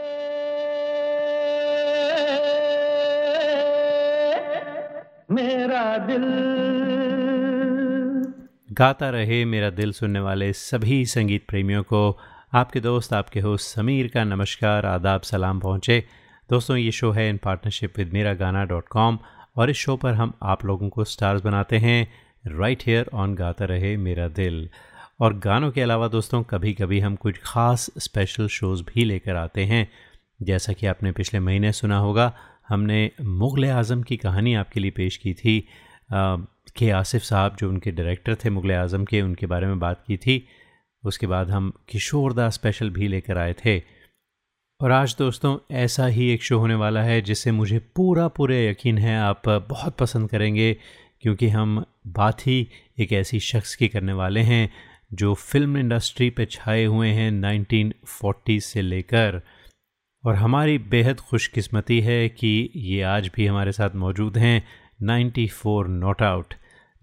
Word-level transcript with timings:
मेरा 5.31 5.97
दिल। 5.97 6.23
गाता 8.71 9.09
रहे 9.09 9.45
मेरा 9.45 9.69
दिल 9.69 9.91
सुनने 9.91 10.19
वाले 10.19 10.53
सभी 10.53 11.05
संगीत 11.05 11.45
प्रेमियों 11.47 11.83
को। 11.83 12.19
आपके 12.53 12.79
दोस्त, 12.79 13.13
आपके 13.13 13.39
होस्ट 13.39 13.75
समीर 13.75 14.07
का 14.07 14.23
नमस्कार, 14.23 14.85
आदाब, 14.85 15.21
सलाम 15.21 15.59
पहुँचे। 15.59 16.03
दोस्तों, 16.49 16.77
ये 16.77 16.91
शो 16.91 17.11
है 17.11 17.29
इन 17.29 17.37
पार्टनरशिप 17.37 17.97
विद 17.97 18.13
मेरा 18.13 18.33
गाना 18.33 18.65
डॉट 18.65 18.87
कॉम 18.87 19.19
और 19.55 19.69
इस 19.69 19.77
शो 19.77 19.97
पर 19.97 20.13
हम 20.13 20.33
आप 20.43 20.65
लोगों 20.65 20.89
को 20.89 21.03
स्टार्स 21.03 21.41
बनाते 21.41 21.77
हैं। 21.77 22.11
राइट 22.47 22.83
हेयर 22.85 23.09
ऑन 23.13 23.35
गाता 23.35 23.65
रहे 23.65 23.97
मेरा 23.97 24.27
दिल। 24.27 24.69
और 25.21 25.33
गानों 25.39 25.69
के 25.71 25.81
अलावा 25.81 26.07
दोस्तों 26.07 26.41
कभी 26.43 26.73
कभी 26.73 26.99
हम 26.99 27.15
कुछ 27.15 27.37
ख़ास 27.37 27.89
स्पेशल 27.97 28.47
शोज़ 28.47 28.81
भी 28.83 29.03
लेकर 29.05 29.35
आते 29.35 29.65
हैं। 29.65 29.87
जैसा 30.41 30.73
कि 30.73 30.87
आपने 30.87 31.11
पिछले 31.11 31.39
महीने 31.39 31.71
सुना 31.71 31.97
होगा, 31.97 32.33
हमने 32.69 33.11
मुग़ल 33.21 33.65
आज़म 33.65 34.01
की 34.03 34.17
कहानी 34.17 34.53
आपके 34.53 34.79
लिए 34.79 34.91
पेश 34.91 35.17
की 35.17 35.33
थी। 35.33 35.59
के 36.75 36.89
आसिफ 36.91 37.21
साहब 37.21 37.55
जो 37.55 37.69
उनके 37.69 37.91
डायरेक्टर 37.91 38.35
थे 38.35 38.49
मुग़ल 38.49 38.71
आज़म 38.71 39.05
के, 39.05 39.21
उनके 39.21 39.45
बारे 39.45 39.67
में 39.67 39.79
बात 39.79 40.03
की 40.07 40.17
थी। 40.17 40.43
उसके 41.03 41.27
बाद 41.27 41.51
हम 41.51 41.71
किशोरदा 41.89 42.49
स्पेशल 42.49 42.89
भी 42.89 43.07
लेकर 43.07 43.37
आए 43.37 43.55
थे। 43.65 43.79
और 44.81 44.91
आज 44.91 45.15
दोस्तों, 45.19 45.57
ऐसा 45.71 46.05
ही 46.05 46.29
एक 46.29 46.43
शो 46.43 46.59
होने 46.59 46.75
वाला 46.75 47.01
है 47.03 47.21
जिससे 47.21 47.51
मुझे 47.51 47.79
पूरा 47.95 48.27
पूरे 48.27 48.69
यकीन 48.69 48.97
है 48.97 49.19
आप 49.19 49.49
बहुत 49.69 49.97
पसंद 49.97 50.29
करेंगे, 50.29 50.77
क्योंकि 51.21 51.47
हम 51.49 51.83
बात 52.07 52.47
ही 52.47 52.67
एक 52.99 53.13
ऐसी 53.13 53.39
शख्स 53.39 53.75
की 53.75 53.87
करने 53.87 54.13
वाले 54.13 54.39
हैं। 54.39 54.71
जो 55.13 55.33
फ़िल्म 55.33 55.77
इंडस्ट्री 55.77 56.29
पे 56.29 56.45
छाए 56.45 56.85
हुए 56.85 57.09
हैं 57.09 57.31
1940 57.31 58.59
से 58.59 58.81
लेकर। 58.81 59.41
और 60.25 60.35
हमारी 60.35 60.77
बेहद 60.77 61.19
खुशकिस्मती 61.19 62.01
है 62.01 62.29
कि 62.29 62.71
ये 62.75 63.01
आज 63.01 63.31
भी 63.35 63.47
हमारे 63.47 63.71
साथ 63.71 63.89
मौजूद 63.95 64.37
हैं। 64.37 64.67
94 65.03 65.87
नॉट 65.87 66.21
आउट। 66.21 66.53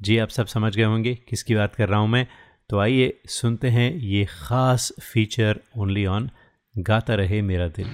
जी, 0.03 0.19
आप 0.19 0.29
सब 0.29 0.47
समझ 0.47 0.77
गए 0.77 0.83
होंगे 0.83 1.15
किसकी 1.15 1.55
बात 1.55 1.75
कर 1.75 1.89
रहा 1.89 2.01
हूँ 2.01 2.09
मैं। 2.09 2.27
तो 2.71 2.79
आइए 2.79 3.21
सुनते 3.27 3.69
हैं 3.69 3.95
ये 3.95 4.25
ख़ास 4.25 4.93
फीचर 5.03 5.61
ओनली 5.79 6.07
ऑन 6.07 6.31
गाता 6.79 7.15
रहे 7.15 7.43
मेरा 7.43 7.69
दिल। 7.69 7.91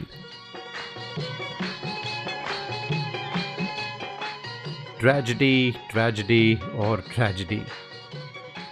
ट्रेजिडी 5.00 5.74
ट्रेजिडी 5.90 6.54
और 6.54 7.04
ट्रेजिडी 7.14 7.62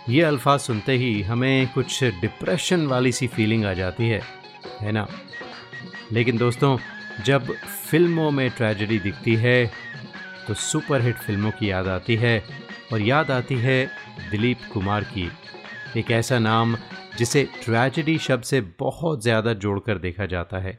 ये 0.09 0.23
अल्फाज 0.23 0.61
सुनते 0.61 0.93
ही 0.93 1.21
हमें 1.23 1.73
कुछ 1.73 2.03
डिप्रेशन 2.21 2.87
वाली 2.87 3.13
सी 3.13 3.27
फीलिंग 3.29 3.65
आ 3.65 3.73
जाती 3.75 4.09
है 4.09 4.21
है 4.81 4.93
ना? 4.93 5.07
लेकिन 6.13 6.39
दोस्तों, 6.39 6.77
जब 7.25 7.53
फ़िल्मों 7.91 8.31
में 8.31 8.51
ट्रेजेडी 8.51 8.99
दिखती 8.99 9.35
है 9.37 9.71
तो 10.47 10.55
सुपरहिट 10.55 11.17
फ़िल्मों 11.17 11.51
की 11.51 11.71
याद 11.71 11.89
आती 11.89 12.17
है 12.17 12.43
और 12.93 13.01
याद 13.01 13.31
आती 13.31 13.57
है 13.57 13.85
दिलीप 14.31 14.59
कुमार 14.73 15.05
की। 15.05 15.31
एक 15.97 16.11
ऐसा 16.11 16.39
नाम 16.39 16.77
जिसे 17.19 17.49
ट्रेजेडी 17.65 18.19
शब्द 18.19 18.45
से 18.45 18.61
बहुत 18.81 19.23
ज़्यादा 19.23 19.53
जोड़कर 19.55 19.99
देखा 19.99 20.27
जाता 20.27 20.59
है। 20.59 20.79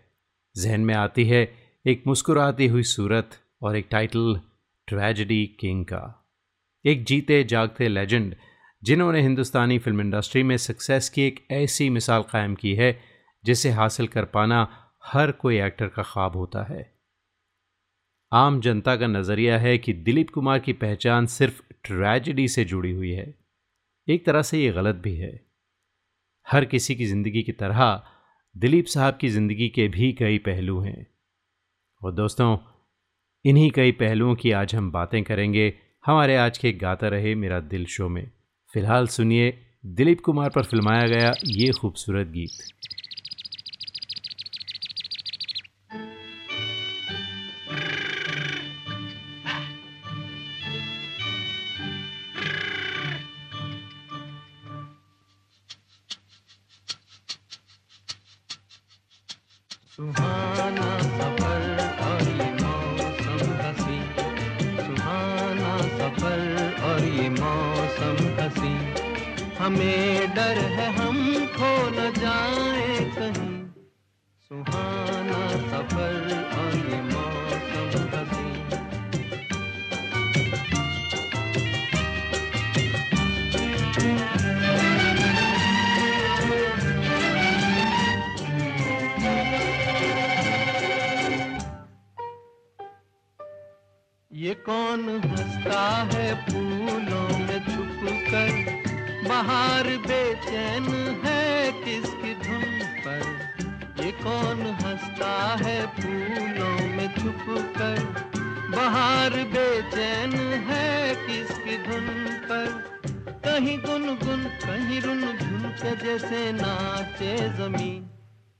जहन 0.55 0.81
में 0.81 0.93
आती 0.95 1.27
है 1.27 1.49
एक 1.85 2.03
मुस्कुराती 2.07 2.67
हुई 2.67 2.83
सूरत 2.85 3.39
और 3.61 3.75
एक 3.75 3.87
टाइटल 3.91 4.39
ट्रेजेडी 4.87 5.45
किंग 5.59 5.85
का। 5.85 6.03
एक 6.85 7.03
जीते 7.05 7.43
जागते 7.43 7.87
लेजेंड 7.87 8.35
जिन्होंने 8.83 9.21
हिंदुस्तानी 9.21 9.79
फ़िल्म 9.79 10.01
इंडस्ट्री 10.01 10.43
में 10.43 10.57
सक्सेस 10.57 11.09
की 11.09 11.21
एक 11.21 11.47
ऐसी 11.51 11.89
मिसाल 11.89 12.23
कायम 12.23 12.55
की 12.55 12.75
है, 12.75 12.99
जिसे 13.45 13.69
हासिल 13.69 14.07
कर 14.07 14.25
पाना 14.25 14.89
हर 15.05 15.31
कोई 15.31 15.59
एक्टर 15.59 15.87
का 15.87 16.03
ख्वाब 16.03 16.35
होता 16.35 16.63
है। 16.63 16.93
आम 18.33 18.61
जनता 18.61 18.95
का 18.95 19.07
नज़रिया 19.07 19.57
है 19.57 19.77
कि 19.77 19.93
दिलीप 19.93 20.29
कुमार 20.29 20.59
की 20.59 20.73
पहचान 20.73 21.25
सिर्फ़ 21.25 21.61
ट्रेजिडी 21.83 22.47
से 22.47 22.65
जुड़ी 22.65 22.91
हुई 22.91 23.11
है। 23.11 23.35
एक 24.09 24.25
तरह 24.25 24.41
से 24.41 24.59
ये 24.59 24.71
गलत 24.71 24.95
भी 24.95 25.15
है। 25.15 25.45
हर 26.51 26.65
किसी 26.65 26.95
की 26.95 27.05
ज़िंदगी 27.05 27.43
की 27.43 27.51
तरह 27.51 28.03
दिलीप 28.57 28.85
साहब 28.85 29.17
की 29.17 29.29
ज़िंदगी 29.29 29.69
के 29.69 29.87
भी 29.87 30.13
कई 30.13 30.37
पहलू 30.37 30.79
हैं। 30.79 31.07
और 32.03 32.13
दोस्तों, 32.13 32.57
इन्हीं 33.45 33.71
कई 33.71 33.91
पहलुओं 33.91 34.35
की 34.35 34.51
आज 34.51 34.75
हम 34.75 34.91
बातें 34.91 35.23
करेंगे। 35.23 35.73
हमारे 36.05 36.35
आज 36.35 36.57
के 36.57 36.71
गाता 36.71 37.07
रहे 37.07 37.35
मेरा 37.35 37.59
दिल 37.59 37.85
शो 37.85 38.09
में। 38.09 38.31
फ़िलहाल 38.73 39.07
सुनिए 39.07 39.53
दिलीप 39.85 40.21
कुमार 40.21 40.49
पर 40.49 40.63
फिल्माया 40.63 41.07
गया 41.07 41.33
ये 41.45 41.71
खूबसूरत 41.71 42.27
गीत। 42.27 42.51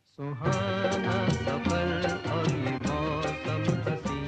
सुहाना 0.06 1.28
सफ़र 1.30 1.90
और 2.32 2.48
ये 2.50 2.72
मौसम 2.72 3.64
हसी। 3.86 4.22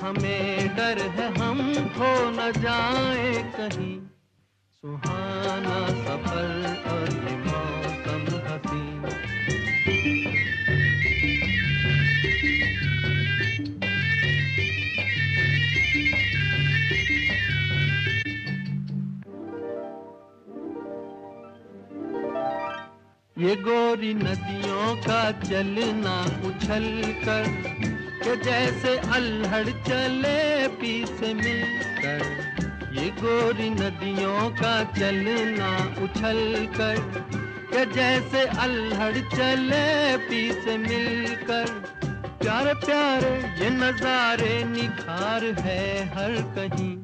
हमें 0.00 0.76
डर 0.76 0.98
है, 0.98 1.38
हम 1.38 1.74
खो 1.74 2.30
न 2.30 2.52
जाए 2.52 3.32
कहीं। 3.32 4.00
सुहाना 4.82 5.78
सफ़र 5.86 6.50
और 6.90 7.08
ये 7.10 7.36
मौसम 7.36 8.24
हसी। 8.46 8.86
ये 23.38 23.54
गोरी 23.56 24.12
नदियों 24.14 24.94
का 24.96 25.20
चलना 25.40 26.14
उछल 26.46 26.86
कर, 27.24 27.44
के 28.22 28.34
जैसे 28.36 28.96
अल्हड़ 29.14 29.68
चले 29.68 30.68
पीछे 30.68 31.32
मिलकर। 31.34 32.24
ये 32.94 33.08
गोरी 33.20 33.68
नदियों 33.70 34.50
का 34.50 34.72
चलना 34.92 35.70
उछल 36.02 36.40
कर, 36.76 36.98
के 37.70 37.84
जैसे 37.92 38.44
अल्हड़ 38.58 39.18
चले 39.36 39.86
पीछे 40.26 40.76
मिलकर। 40.78 41.70
प्यारे 42.42 42.74
प्यारे 42.74 43.34
ये 43.62 43.70
नजारे 43.70 44.52
निखार 44.64 45.44
है 45.60 45.82
हर 46.14 46.40
कहीं। 46.56 46.94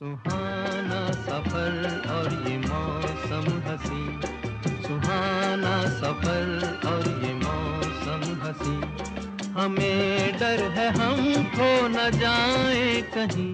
सुहाना 0.00 1.02
सफ़र 1.22 1.74
और 2.10 2.32
ये 2.48 2.58
मौसम 2.58 3.46
हसी 3.68 4.41
सुहाना 5.12 5.72
सफ़र 5.92 6.88
और 6.88 7.08
ये 7.24 7.32
मौसम 7.34 8.22
हसी। 8.42 8.76
हमें 9.52 10.38
डर 10.38 10.62
है, 10.76 10.88
हम 10.90 11.44
खो 11.50 11.68
न 11.88 12.10
जाए 12.10 13.02
कहीं। 13.14 13.52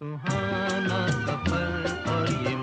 सुहाना 0.00 1.00
सफ़र 1.24 2.04
और 2.08 2.30
ये 2.44 2.54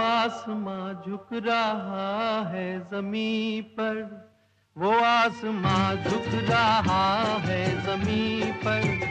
आसमां 0.00 0.94
झुक 0.94 1.28
रहा 1.32 2.48
है 2.48 2.80
ज़मीन 2.80 3.62
पर। 3.62 4.30
वो 4.78 4.98
आसमां 4.98 5.96
झुक 5.96 6.24
रहा 6.26 7.38
है 7.38 7.82
ज़मीन 7.82 8.52
पर। 8.52 9.10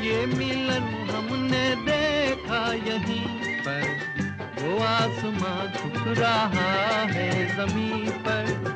ये 0.00 0.26
मिलन 0.26 1.10
हमने 1.10 1.76
देखा 1.76 2.72
यहीं 2.72 3.56
पर। 3.60 3.82
वो 4.62 4.78
आसमां 4.84 5.66
झुक 5.66 6.18
रहा 6.18 7.02
है 7.02 7.56
ज़मीन 7.56 8.10
पर। 8.10 8.72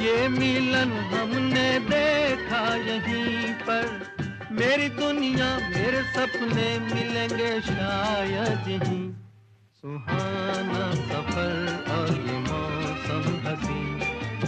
ये 0.00 0.28
मिलन 0.28 0.92
हमने 0.92 1.78
देखा 1.78 2.74
यहीं 2.74 3.54
पर। 3.54 4.16
मेरी 4.52 4.88
दुनिया, 4.88 5.58
मेरे 5.58 6.02
सपने 6.02 6.78
मिलेंगे 6.78 7.60
शायद 7.60 8.68
यहीं। 8.68 9.25
सुहाना 9.86 10.94
सफ़र 10.94 11.90
और 11.90 12.08
ये 12.10 12.38
मौसम 12.38 13.26
हसी। 13.44 14.00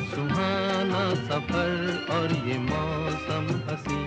सुहाना 0.06 1.14
सफ़र 1.14 2.06
और 2.10 2.32
ये 2.48 2.58
मौसम 2.58 3.46
हसी। 3.68 3.98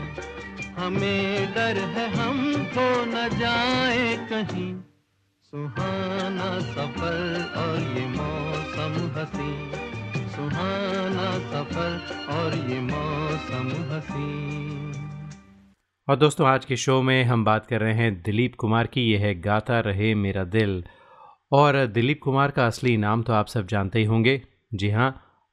हमें 0.72 1.54
डर 1.54 1.78
है 1.78 2.10
हम 2.16 2.56
तो 2.56 3.06
न 3.06 3.30
जाए 3.40 4.18
कहीं। 4.18 4.76
सुहाना 5.44 6.60
सफ़र 6.60 7.54
और 7.58 7.80
ये 7.80 8.06
मौसम 8.08 9.20
हसी। 9.20 9.72
सुहाना 10.30 11.32
सफ़र 11.50 12.26
और 12.36 12.72
ये 12.72 12.80
मौसम 12.80 13.94
हसी। 13.94 14.52
और 16.08 16.16
दोस्तों, 16.16 16.48
आज 16.48 16.66
के 16.66 16.76
शो 16.76 17.02
में 17.02 17.24
हम 17.24 17.46
बात 17.46 17.66
कर 17.66 17.80
रहे 17.80 17.94
हैं 17.94 18.22
दिलीप 18.22 18.56
कुमार 18.56 18.88
की। 18.88 19.12
यह 19.14 19.20
है 19.20 19.42
गाता 19.42 19.80
रहे 19.80 20.16
मेरा 20.16 20.44
दिल। 20.44 20.84
और 21.52 21.86
दिलीप 21.88 22.20
कुमार 22.24 22.52
का 22.52 22.66
असली 22.66 22.96
नाम 22.98 23.24
तो 23.24 23.34
आप 23.34 23.48
सब 23.48 23.68
जानते 23.68 24.00
ही 24.00 24.06
होंगे। 24.06 24.42
जी 24.74 24.90
हाँ 24.90 25.10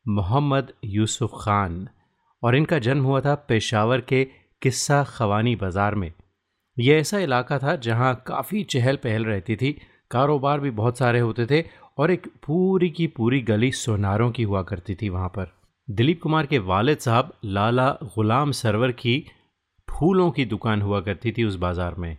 मोहम्मद 0.06 0.72
यूसुफ 0.86 1.30
ख़ान। 1.40 1.88
और 2.42 2.56
इनका 2.56 2.78
जन्म 2.78 3.04
हुआ 3.04 3.20
था 3.20 3.34
पेशावर 3.48 4.00
के 4.00 4.24
किस्सा 4.62 5.02
खवानी 5.08 5.54
बाज़ार 5.56 5.94
में। 5.94 6.12
यह 6.76 6.96
ऐसा 6.96 7.18
इलाका 7.18 7.58
था 7.58 7.74
जहाँ 7.78 8.14
काफ़ी 8.26 8.62
चहल 8.64 8.96
पहल 8.96 9.24
रहती 9.24 9.56
थी, 9.56 9.72
कारोबार 10.10 10.60
भी 10.60 10.70
बहुत 10.72 10.98
सारे 10.98 11.20
होते 11.20 11.46
थे 11.46 11.64
और 11.98 12.10
एक 12.10 12.26
पूरी 12.46 12.90
की 12.90 13.06
पूरी 13.08 13.40
गली 13.42 13.70
सोनारों 13.72 14.30
की 14.30 14.42
हुआ 14.42 14.62
करती 14.62 14.94
थी 14.94 15.08
वहाँ 15.08 15.28
पर। 15.28 15.52
दिलीप 15.88 16.20
कुमार 16.22 16.46
के 16.46 16.58
वालिद 16.60 16.98
साहब 16.98 17.32
लाला 17.46 17.90
ग़ुलाम 18.04 18.52
सरवर 18.52 18.92
की 18.94 19.24
फूलों 19.88 20.30
की 20.30 20.44
दुकान 20.44 20.82
हुआ 20.82 21.00
करती 21.00 21.32
थी 21.32 21.44
उस 21.44 21.54
बाज़ार 21.56 21.94
में। 21.94 22.16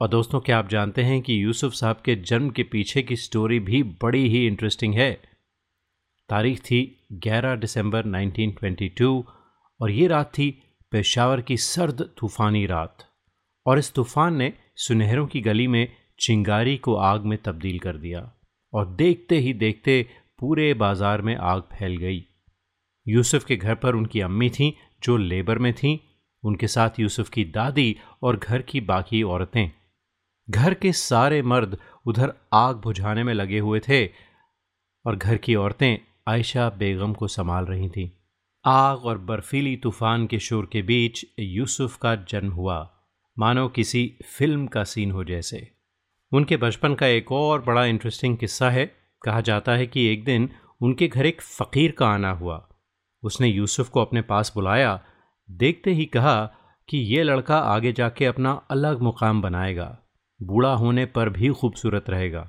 और 0.00 0.08
दोस्तों, 0.08 0.40
क्या 0.40 0.58
आप 0.58 0.68
जानते 0.68 1.02
हैं 1.02 1.20
कि 1.22 1.42
यूसुफ 1.44 1.72
साहब 1.72 2.02
के 2.04 2.14
जन्म 2.16 2.50
के 2.50 2.62
पीछे 2.62 3.02
की 3.02 3.16
स्टोरी 3.16 3.58
भी 3.60 3.82
बड़ी 3.82 4.28
ही 4.28 4.46
इंटरेस्टिंग 4.46 4.94
है। 4.94 5.10
तारीख 6.28 6.60
थी 6.60 7.08
11 7.12 7.56
दिसंबर 7.56 8.04
1922 8.04 9.22
और 9.80 9.90
ये 9.90 10.06
रात 10.06 10.30
थी 10.34 10.50
पेशावर 10.92 11.40
की 11.40 11.56
सर्द 11.56 12.02
तूफ़ानी 12.18 12.64
रात। 12.66 13.04
और 13.66 13.78
इस 13.78 13.92
तूफ़ान 13.94 14.36
ने 14.36 14.52
सुनहरों 14.76 15.26
की 15.26 15.40
गली 15.40 15.66
में 15.66 15.86
चिंगारी 16.20 16.76
को 16.76 16.94
आग 16.94 17.24
में 17.24 17.38
तब्दील 17.44 17.78
कर 17.78 17.96
दिया 17.96 18.20
और 18.72 18.86
देखते 18.86 19.38
ही 19.38 19.52
देखते 19.54 20.06
पूरे 20.38 20.72
बाज़ार 20.74 21.22
में 21.22 21.36
आग 21.36 21.62
फैल 21.72 21.96
गई। 21.96 22.24
यूसुफ 23.06 23.44
के 23.44 23.56
घर 23.56 23.74
पर 23.74 23.94
उनकी 23.94 24.20
अम्मी 24.20 24.50
थीं, 24.50 24.72
जो 25.02 25.16
लेबर 25.16 25.58
में 25.58 25.72
थीं। 25.72 25.98
उनके 26.44 26.66
साथ 26.66 27.00
यूसुफ 27.00 27.28
की 27.28 27.44
दादी 27.44 27.96
और 28.22 28.36
घर 28.36 28.62
की 28.62 28.80
बाकी 28.80 29.22
औरतें। 29.22 29.77
घर 30.50 30.74
के 30.74 30.92
सारे 30.92 31.42
मर्द 31.42 31.78
उधर 32.06 32.32
आग 32.52 32.76
बुझाने 32.76 33.24
में 33.24 33.34
लगे 33.34 33.58
हुए 33.58 33.80
थे 33.80 34.06
और 35.06 35.16
घर 35.16 35.36
की 35.36 35.54
औरतें 35.54 35.98
आयशा 36.28 36.70
बेगम 36.70 37.12
को 37.12 37.28
संभाल 37.28 37.64
रही 37.64 37.88
थीं। 37.88 38.10
आग 38.64 38.98
और 38.98 39.18
बर्फीली 39.18 39.76
तूफ़ान 39.76 40.26
के 40.26 40.38
शोर 40.38 40.68
के 40.72 40.82
बीच 40.82 41.26
यूसुफ 41.38 41.96
का 41.96 42.14
जन्म 42.14 42.52
हुआ। 42.52 42.94
मानो 43.38 43.68
किसी 43.68 44.18
फ़िल्म 44.38 44.66
का 44.66 44.84
सीन 44.84 45.10
हो 45.10 45.24
जैसे। 45.24 45.70
उनके 46.32 46.56
बचपन 46.56 46.94
का 46.94 47.06
एक 47.06 47.32
और 47.32 47.62
बड़ा 47.62 47.84
इंटरेस्टिंग 47.84 48.36
किस्सा 48.36 48.70
है। 48.70 48.86
कहा 49.22 49.40
जाता 49.40 49.72
है 49.72 49.86
कि 49.86 50.06
एक 50.06 50.24
दिन 50.24 50.50
उनके 50.82 51.08
घर 51.08 51.26
एक 51.26 51.42
फ़कीर 51.42 51.90
का 51.90 52.08
आना 52.08 52.30
हुआ। 52.30 52.68
उसने 53.22 53.48
यूसुफ 53.48 53.88
को 53.88 54.00
अपने 54.00 54.22
पास 54.22 54.52
बुलाया। 54.54 55.04
देखते 55.50 55.90
ही 55.90 56.04
कहा 56.04 56.52
कि 56.88 56.98
ये 56.98 57.22
लड़का 57.22 57.58
आगे 57.58 57.92
जाके 57.92 58.24
अपना 58.24 58.52
अलग 58.70 59.00
मुकाम 59.00 59.42
बनाएगा। 59.42 59.98
बूढ़ा 60.40 60.72
होने 60.72 61.04
पर 61.06 61.28
भी 61.28 61.48
खूबसूरत 61.50 62.10
रहेगा। 62.10 62.48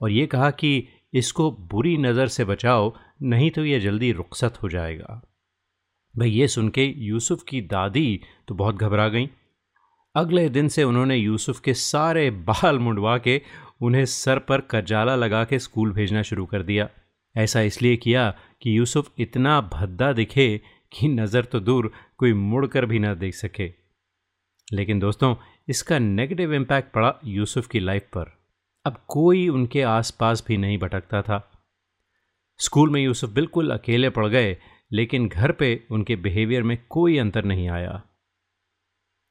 और 0.00 0.10
ये 0.10 0.26
कहा 0.26 0.50
कि 0.50 0.88
इसको 1.14 1.50
बुरी 1.70 1.96
नज़र 1.96 2.28
से 2.28 2.44
बचाओ, 2.44 2.92
नहीं 3.22 3.50
तो 3.50 3.64
ये 3.64 3.80
जल्दी 3.80 4.12
रुखसत 4.12 4.62
हो 4.62 4.68
जाएगा। 4.68 5.20
भाई, 6.14 6.30
ये 6.30 6.48
सुन 6.48 6.68
के 6.68 6.84
यूसुफ 6.98 7.42
की 7.42 7.60
दादी 7.60 8.20
तो 8.48 8.54
बहुत 8.54 8.76
घबरा 8.76 9.08
गई। 9.08 9.28
अगले 10.14 10.48
दिन 10.48 10.68
से 10.68 10.84
उन्होंने 10.84 11.16
यूसुफ 11.16 11.60
के 11.60 11.74
सारे 11.74 12.30
बाल 12.30 12.78
मुंडवा 12.78 13.16
के 13.18 13.40
उन्हें 13.82 14.04
सर 14.06 14.38
पर 14.38 14.60
कजाला 14.70 15.14
लगा 15.16 15.44
के 15.44 15.58
स्कूल 15.58 15.92
भेजना 15.92 16.22
शुरू 16.22 16.44
कर 16.46 16.62
दिया। 16.62 16.88
ऐसा 17.34 17.60
इसलिए 17.60 17.96
किया 17.96 18.30
कि 18.62 18.76
यूसुफ 18.78 19.10
इतना 19.18 19.60
भद्दा 19.72 20.12
दिखे 20.12 20.60
कि 20.92 21.08
नज़र 21.08 21.44
तो 21.44 21.60
दूर 21.60 21.90
कोई 22.18 22.32
मुड़कर 22.32 22.86
भी 22.86 22.98
ना 22.98 23.14
देख 23.14 23.34
सके। 23.34 23.70
लेकिन 24.72 24.98
दोस्तों 24.98 25.34
इसका 25.68 25.98
नेगेटिव 25.98 26.54
इम्पैक्ट 26.54 26.92
पड़ा 26.92 27.14
यूसुफ 27.24 27.66
की 27.66 27.80
लाइफ 27.80 28.02
पर। 28.02 28.38
अब 28.84 29.04
कोई 29.08 29.48
उनके 29.48 29.82
आसपास 29.82 30.44
भी 30.48 30.56
नहीं 30.56 30.78
भटकता 30.78 31.22
था। 31.22 31.50
स्कूल 32.58 32.90
में 32.90 33.00
यूसुफ 33.00 33.30
बिल्कुल 33.30 33.70
अकेले 33.70 34.10
पड़ 34.10 34.26
गए, 34.26 34.58
लेकिन 34.92 35.28
घर 35.28 35.52
पे 35.52 35.86
उनके 35.90 36.16
बिहेवियर 36.16 36.62
में 36.62 36.78
कोई 36.90 37.18
अंतर 37.18 37.44
नहीं 37.44 37.68
आया। 37.68 38.02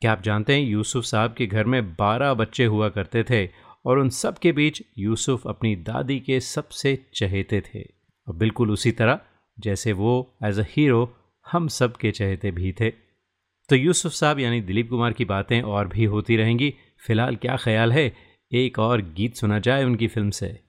क्या 0.02 0.12
आप 0.12 0.22
जानते 0.22 0.54
हैं, 0.54 0.62
यूसुफ 0.62 1.04
साहब 1.04 1.34
के 1.34 1.46
घर 1.46 1.66
में 1.66 1.96
बारह 1.96 2.34
बच्चे 2.34 2.66
हुआ 2.66 2.90
करते 2.90 3.24
थे 3.24 3.50
और 3.86 4.00
उन 4.00 4.10
सब 4.10 4.38
के 4.38 4.52
बीच 4.52 4.84
यूसुफ 4.98 5.48
अपनी 5.48 5.76
दादी 5.76 6.20
के 6.20 6.40
सबसे 6.40 7.06
चहेते 7.14 7.62
थे। 7.62 7.82
और 8.28 8.36
बिल्कुल 8.36 8.72
उसी 8.72 8.92
तरह, 8.92 9.20
जैसे 9.60 9.94
वो 9.94 10.38
एज 10.44 10.60
अ 10.60 10.64
हीरो 10.68 11.18
हम 11.52 11.68
सब 11.68 11.98
के 11.98 12.12
चहेते 12.12 12.52
भी 12.52 12.74
थे। 12.74 13.03
तो 13.70 13.76
यूसुफ 13.76 14.12
साहब 14.12 14.40
यानी 14.40 14.62
दिलीप 14.62 14.90
कुमार 14.90 15.14
की 15.14 15.26
बातें 15.26 15.62
और 15.62 15.88
भी 15.88 16.06
होती 16.06 16.38
रहेंगी। 16.38 16.74
फ़िलहाल 16.98 17.36
क्या 17.36 17.58
ख्याल 17.58 17.92
है? 17.92 18.14
एक 18.52 18.80
और 18.80 19.02
गीत 19.02 19.36
सुना 19.36 19.60
जाए 19.60 19.84
उनकी 19.84 20.08
फ़िल्म 20.08 20.30
से। 20.30 20.60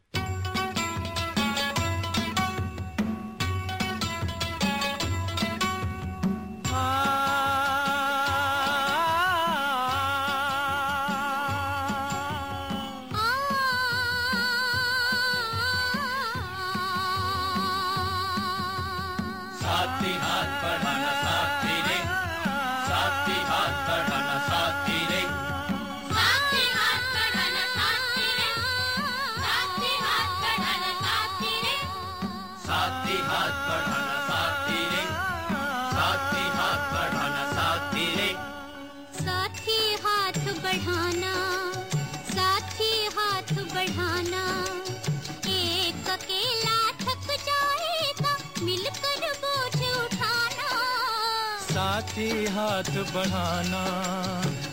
साथी 52.14 52.47
हाथ 52.47 52.88
बढ़ाना 53.12 53.78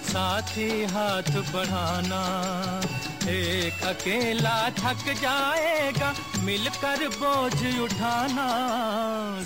साथी 0.07 0.67
हाथ 0.85 1.29
बढ़ाना। 1.53 2.19
एक 3.29 3.81
अकेला 3.83 4.57
थक 4.79 5.01
जाएगा 5.21 6.13
मिलकर 6.45 7.07
बोझ 7.17 7.79
उठाना। 7.81 8.45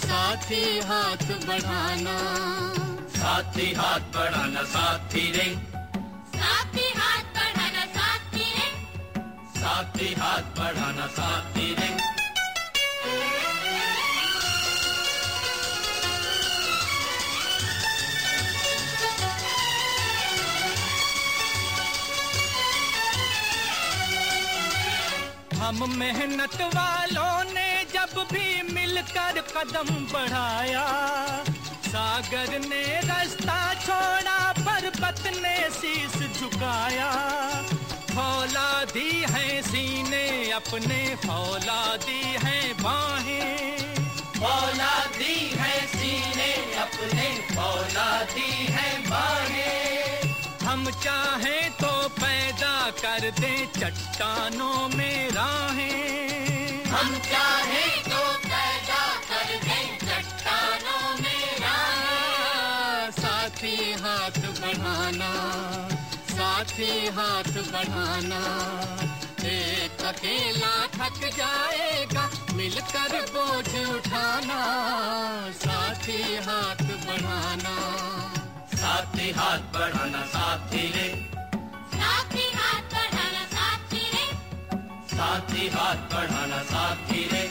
साथी 0.03 0.63
हाथ 0.89 1.23
बढ़ाना। 1.47 2.17
साथी 3.15 3.71
हाथ 3.73 4.11
बढ़ाना 4.17 4.63
साथी 4.75 5.25
रे। 5.31 5.47
साथी 6.35 6.91
हाथ 6.99 7.31
बढ़ाना 7.37 7.85
साथी 7.95 8.51
रे। 8.57 8.67
साथी 9.61 10.13
हाथ 10.19 10.51
बढ़ाना 10.59 11.07
साथी 11.15 11.73
रे। 11.75 11.89
हम 25.65 25.93
मेहनत 25.97 26.55
वालों 26.61 27.53
ने 27.53 27.69
जब 27.93 28.19
भी 28.33 28.73
मिलकर 28.73 29.39
कदम 29.55 29.89
बढ़ाया, 30.13 30.83
सागर 31.87 32.59
ने 32.59 32.83
रास्ता 33.01 33.73
छोड़ा, 33.73 34.53
पर्वत 34.59 35.23
ने 35.27 35.55
शीश 35.69 36.39
झुकाया। 36.39 37.09
फौला 38.11 38.83
दी 38.83 39.25
है 39.31 39.61
सीने 39.61 40.51
अपने 40.51 41.15
फौला 41.15 41.95
दी 41.97 42.21
है 42.21 42.73
बाहें। 42.73 43.77
फौला 44.39 45.05
दी 45.17 45.49
है 45.57 45.87
सीने 45.87 46.53
अपने 46.75 47.55
फौला 47.55 48.23
दी 48.23 48.51
है 48.51 49.09
बाहें। 49.09 49.84
हम 50.75 50.89
चाहें 50.93 51.71
तो 51.71 51.89
पैदा 52.13 52.71
कर 53.01 53.29
दे 53.31 53.51
चट्टानों 53.75 54.87
में 54.89 55.29
राहें। 55.31 56.83
हम 56.85 57.13
चाहे 57.27 57.85
तो 58.07 58.23
पैदा 58.45 59.03
कर 59.29 59.53
दे 59.63 59.77
चट्टानों 60.01 61.13
में 61.21 61.45
राहें। 61.61 63.11
साथी 63.19 63.77
हाथ 64.03 64.41
बढ़ाना, 64.59 65.31
साथी 66.33 66.91
हाथ 67.17 67.51
बढ़ाना। 67.71 68.41
एक 69.47 70.05
अकेला 70.05 70.75
थक 70.97 71.21
जाएगा, 71.37 72.29
मिलकर 72.53 73.21
बोझ 73.31 73.69
उठाना। 73.87 74.59
साथी 75.63 76.21
हाथ 76.47 76.83
बढ़ाना, 77.07 77.77
साथी 78.75 79.31
हाथ 79.31 79.73
बढ़ाना। 79.73 80.44
साथी 85.55 85.67
हाथ 85.73 85.99
बढ़ाना 86.11 86.57
साथी 86.69 87.21
रे 87.31 87.43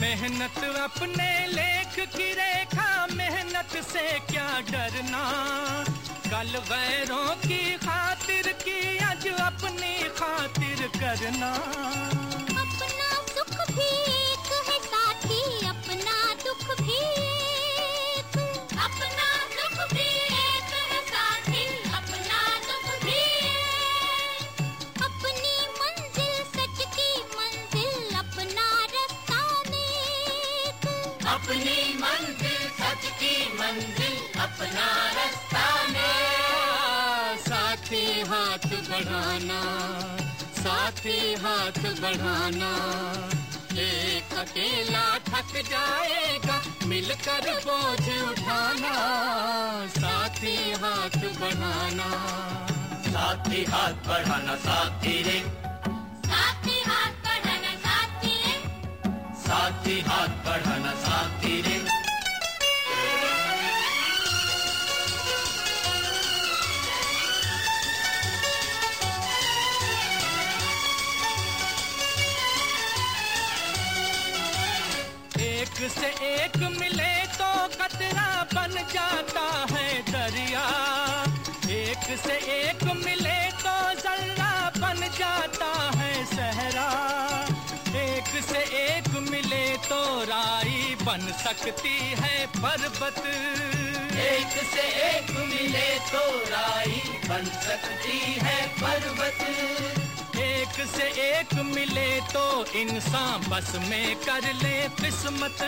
मेहनत 0.00 0.58
अपने 0.80 1.30
लेख 1.46 1.94
की 2.16 2.32
रेखा, 2.34 3.06
मेहनत 3.12 3.76
से 3.84 4.06
क्या 4.30 4.48
डरना? 4.70 5.24
कल 6.26 6.58
गैरों 6.70 7.28
की 7.46 7.62
खातिर 7.78 8.52
की, 8.64 8.98
आज 9.04 9.26
अपनी 9.40 9.94
खातिर 10.18 10.86
करना। 10.98 11.52
अपना 12.62 13.10
सुख 13.32 13.54
भी 13.70 13.90
अपना 34.70 34.90
रास्ता 35.14 35.62
में 35.92 37.38
साथी 37.42 38.04
हाथ 38.22 38.66
बढ़ाना 38.88 39.60
साथी 40.58 41.16
हाथ 41.42 41.80
बढ़ाना। 42.00 42.70
एक 43.82 44.34
अकेला 44.38 45.02
थक 45.28 45.52
जाएगा 45.70 46.60
मिलकर 46.86 47.50
बोझ 47.66 48.06
उठाना। 48.22 48.94
साथी 49.98 50.56
हाथ 50.82 51.18
बढ़ाना। 51.40 52.10
साथी 53.10 53.64
हाथ 53.72 54.08
बढ़ाना 54.08 54.54
साथी 54.66 55.22
रे। 55.22 55.38
साथी 56.30 56.80
हाथ 56.86 57.14
बढ़ाना 57.26 57.74
साथी 57.86 58.34
रे। 58.44 58.56
साथी 59.46 60.00
हाथ 60.08 60.42
बढ़ाना 60.46 60.94
से 76.00 76.08
एक 76.24 76.56
मिले 76.80 77.12
तो 77.36 77.48
कतरा 77.76 78.28
बन 78.52 78.74
जाता 78.92 79.44
है 79.72 79.86
दरिया। 80.08 80.62
एक 81.70 82.06
से 82.22 82.36
एक 82.54 82.84
मिले 83.04 83.40
तो 83.60 83.74
जल्ला 84.00 84.52
बन 84.78 85.00
जाता 85.18 85.70
है 85.98 86.12
सहरा। 86.32 86.88
एक 88.04 88.32
से 88.48 88.62
एक 88.82 89.08
मिले 89.30 89.66
तो 89.88 90.00
राई 90.24 90.96
बन 91.04 91.32
सकती 91.44 91.96
है 92.22 92.46
पर्वत। 92.56 93.22
एक 94.26 94.60
से 94.72 94.88
एक 95.12 95.30
मिले 95.52 95.88
तो 96.12 96.26
राई 96.50 97.02
बन 97.28 97.50
सकती 97.68 98.18
है 98.44 98.60
पर्वत। 98.82 99.99
से 100.86 101.06
एक 101.22 101.54
मिले 101.66 102.10
तो 102.32 102.44
इंसान 102.80 103.48
बस 103.50 103.72
में 103.88 104.16
कर 104.16 104.52
ले 104.62 104.76
किस्मत। 105.00 105.62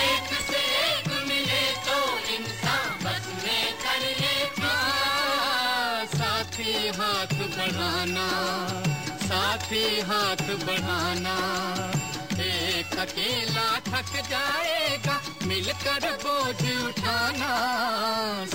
एक 0.00 0.28
से 0.48 0.62
एक 0.80 1.08
मिले 1.28 1.64
तो 1.86 1.98
इंसान 2.34 2.90
बस 3.04 3.26
में 3.44 3.66
कर 3.84 4.04
ले 4.20 4.30
साथी 6.12 6.88
हाथ 6.96 7.32
बढ़ाना, 7.56 8.26
साथी 9.22 9.84
हाथ 10.00 10.42
बढ़ाना। 10.64 11.36
एक 12.42 12.98
अकेला 12.98 13.68
थक 13.88 14.12
जाएगा, 14.30 15.20
मिलकर 15.46 16.08
बोझ 16.24 16.62
उठाना। 16.78 17.52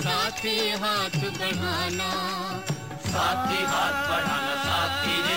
साथी 0.00 0.58
हाथ 0.82 1.16
बढ़ाना 1.38 2.10
साथी 3.18 3.62
हाथ 3.70 3.94
बढ़ाना 4.08 4.54
साथी 4.64 5.14
रे 5.22 5.36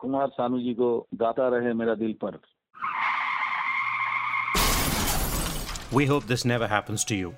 कुमार 0.00 0.28
सानू 0.38 0.58
जी 0.60 0.74
को 0.80 0.88
गाता 1.22 1.48
रहे 1.56 1.72
मेरा 1.82 1.94
दिल 2.02 2.14
पर 2.24 2.40
We 5.94 6.06
hope 6.06 6.26
this 6.26 6.44
never 6.46 6.68
happens 6.68 7.04
to 7.04 7.14
you. 7.14 7.34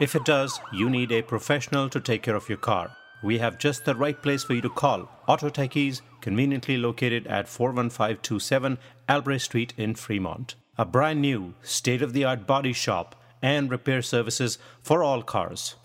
If 0.00 0.14
it 0.16 0.24
does, 0.24 0.58
you 0.72 0.88
need 0.88 1.12
a 1.12 1.22
professional 1.22 1.90
to 1.90 2.00
take 2.00 2.22
care 2.22 2.34
of 2.34 2.48
your 2.48 2.58
car. 2.58 2.92
We 3.22 3.38
have 3.38 3.58
just 3.58 3.84
the 3.84 3.94
right 3.94 4.20
place 4.20 4.42
for 4.44 4.54
you 4.54 4.62
to 4.62 4.70
call. 4.70 5.08
Auto 5.28 5.50
Techies, 5.50 6.00
conveniently 6.20 6.76
located 6.78 7.26
at 7.26 7.48
41527 7.48 8.78
Albrecht 9.08 9.44
Street 9.44 9.74
in 9.76 9.94
Fremont. 9.94 10.54
A 10.78 10.84
brand 10.84 11.20
new, 11.20 11.54
state 11.62 12.02
of 12.02 12.12
the 12.12 12.24
art 12.24 12.46
body 12.46 12.72
shop 12.72 13.14
and 13.42 13.70
repair 13.70 14.02
services 14.02 14.58
for 14.82 15.02
all 15.02 15.22
cars. 15.22 15.76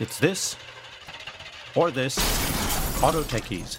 It's 0.00 0.18
this 0.18 0.56
or 1.74 1.90
this. 1.90 2.18
Auto 3.02 3.22
Techies, 3.22 3.78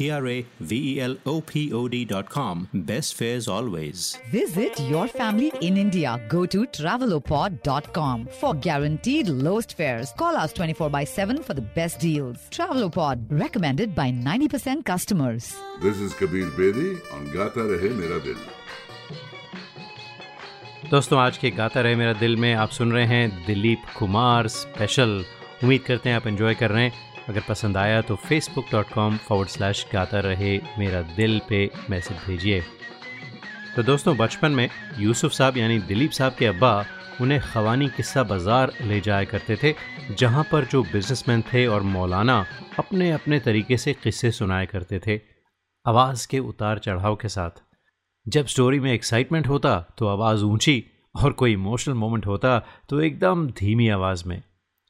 T 0.00 0.10
R 0.10 0.26
A 0.26 0.46
V 0.60 0.76
E 0.90 1.00
L 1.00 1.16
O 1.26 1.40
P 1.42 1.70
O 1.74 1.86
D.com. 1.86 2.68
Best 2.72 3.14
fares 3.16 3.48
always. 3.48 4.16
Visit 4.32 4.80
your 4.80 5.06
family 5.08 5.52
in 5.60 5.76
India. 5.76 6.12
Go 6.28 6.46
to 6.46 6.64
travelopod.com 6.66 8.26
for 8.40 8.54
guaranteed 8.54 9.28
lowest 9.28 9.76
fares. 9.76 10.12
Call 10.16 10.36
us 10.36 10.54
24 10.54 10.88
by 10.88 11.04
7 11.04 11.42
for 11.42 11.52
the 11.52 11.66
best 11.80 12.00
deals. 12.00 12.38
Travelopod, 12.50 13.26
recommended 13.30 13.94
by 13.94 14.10
90% 14.10 14.86
customers. 14.86 15.54
This 15.82 15.98
is 15.98 16.14
Kabir 16.14 16.46
Bedi 16.60 16.98
on 17.12 17.30
Gata 17.36 17.68
Rahe 17.74 17.94
Mera 18.00 18.20
Dil. 18.20 18.40
दोस्तों 20.90 21.18
आज 21.20 21.36
के 21.38 21.50
गाता 21.50 21.80
रहे 21.80 21.96
मेरा 21.96 22.12
दिल 22.20 22.36
में 22.36 22.52
आप 22.54 22.70
सुन 22.70 22.92
रहे 22.92 23.04
हैं 23.06 23.46
दिलीप 23.46 23.82
कुमार 23.98 24.48
स्पेशल 24.48 25.10
उम्मीद 25.62 25.82
करते 25.86 26.08
हैं 26.08 26.16
आप 26.16 26.26
एंजॉय 26.26 26.54
कर 26.54 26.70
रहे 26.70 26.84
हैं 26.84 27.09
अगर 27.30 27.42
पसंद 27.48 27.76
आया 27.76 28.00
तो 28.02 28.14
Facebook 28.18 28.64
dot 28.72 28.92
com 28.92 29.16
forward 29.18 29.48
slash 29.48 29.84
गाता 29.92 30.20
रहे, 30.20 30.56
मेरा 30.78 31.02
दिल 31.16 31.40
पे 31.48 31.70
मैसेज 31.90 32.16
भेजिए। 32.26 32.60
तो 33.76 33.82
दोस्तों, 33.82 34.16
बचपन 34.16 34.52
में 34.52 34.68
यूसुफ 34.98 35.32
साहब 35.32 35.56
यानी 35.56 35.78
दिलीप 35.80 36.10
साहब 36.10 36.34
के 36.38 36.46
अब्बा 36.46 36.72
उन्हें 37.20 37.40
खवानी 37.42 37.88
किस्सा 37.88 38.22
बाज़ार 38.24 38.72
ले 38.82 39.00
जाया 39.00 39.24
करते 39.24 39.56
थे, 39.62 39.74
जहाँ 40.12 40.44
पर 40.52 40.64
जो 40.64 40.82
बिजनेसमैन 40.84 41.42
थे 41.52 41.66
और 41.66 41.82
मौलाना 41.84 42.44
अपने 42.78 43.10
अपने 43.12 43.40
तरीके 43.40 43.76
से 43.76 43.92
किस्से 43.94 44.30
सुनाया 44.32 44.64
करते 44.64 45.00
थे, 45.06 45.20
आवाज़ 45.86 46.26
के 46.28 46.38
उतार 46.40 46.78
चढ़ाव 46.78 47.16
के 47.16 47.28
साथ। 47.28 47.62
जब 48.26 48.46
स्टोरी 48.46 48.80
में 48.80 48.92
एक्साइटमेंट 48.92 49.48
होता 49.48 49.78
तो 49.98 50.06
आवाज़ 50.08 50.44
ऊँची 50.44 50.82
और 51.14 51.32
कोई 51.32 51.52
इमोशनल 51.52 51.94
मोमेंट 51.94 52.26
होता 52.26 52.58
तो 52.88 53.00
एकदम 53.00 53.46
धीमी 53.58 53.88
आवाज़ 53.90 54.28
में। 54.28 54.42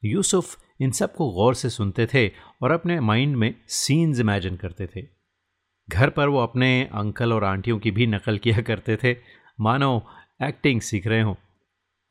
यूसुफ 0.02 0.56
इन 0.80 0.90
सबको 0.90 1.30
गौर 1.30 1.54
से 1.54 1.70
सुनते 1.70 2.06
थे 2.06 2.28
और 2.62 2.70
अपने 2.70 3.00
माइंड 3.00 3.36
में 3.36 3.54
सीन्स 3.68 4.20
इमेजिन 4.20 4.56
करते 4.56 4.88
थे। 4.96 5.06
घर 5.88 6.10
पर 6.10 6.28
वो 6.28 6.38
अपने 6.38 6.84
अंकल 6.84 7.32
और 7.32 7.44
आंटियों 7.44 7.78
की 7.78 7.90
भी 7.90 8.06
नकल 8.06 8.38
किया 8.38 8.60
करते 8.60 8.96
थे। 8.96 9.16
मानो, 9.60 10.06
एक्टिंग 10.42 10.80
सीख 10.80 11.06
रहे 11.06 11.20
हों। 11.20 11.34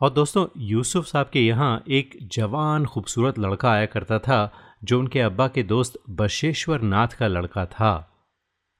और 0.01 0.09
दोस्तों, 0.09 0.47
यूसुफ 0.57 1.05
साहब 1.05 1.29
के 1.33 1.39
यहाँ 1.39 1.83
एक 1.89 2.19
जवान 2.21 2.85
खूबसूरत 2.85 3.39
लड़का 3.39 3.71
आया 3.71 3.85
करता 3.85 4.19
था, 4.19 4.53
जो 4.83 4.99
उनके 4.99 5.19
अब्बा 5.19 5.47
के 5.47 5.63
दोस्त 5.63 5.99
बशेश्वर 6.09 6.81
नाथ 6.81 7.07
का 7.07 7.27
लड़का 7.27 7.65
था। 7.65 8.11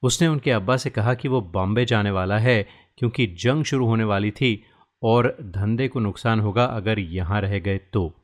उसने 0.04 0.28
उनके 0.28 0.52
अब्बा 0.52 0.78
से 0.78 0.90
कहा 0.90 1.14
कि 1.14 1.28
वो 1.28 1.42
बॉम्बे 1.42 1.86
जाने 1.86 2.12
वाला 2.12 2.38
है, 2.38 2.68
क्योंकि 2.98 3.28
जंग 3.28 3.64
शुरू 3.64 3.86
होने 3.86 4.04
वाली 4.04 4.32
थी 4.32 4.66
और 5.04 5.38
धंधे 5.42 5.88
को 5.88 6.00
नुकसान 6.00 6.40
होगा 6.40 6.66
अगर 6.66 7.00
यहाँ 7.00 7.42
रह 7.42 7.60
गए 7.60 7.78
तो। 7.78 8.16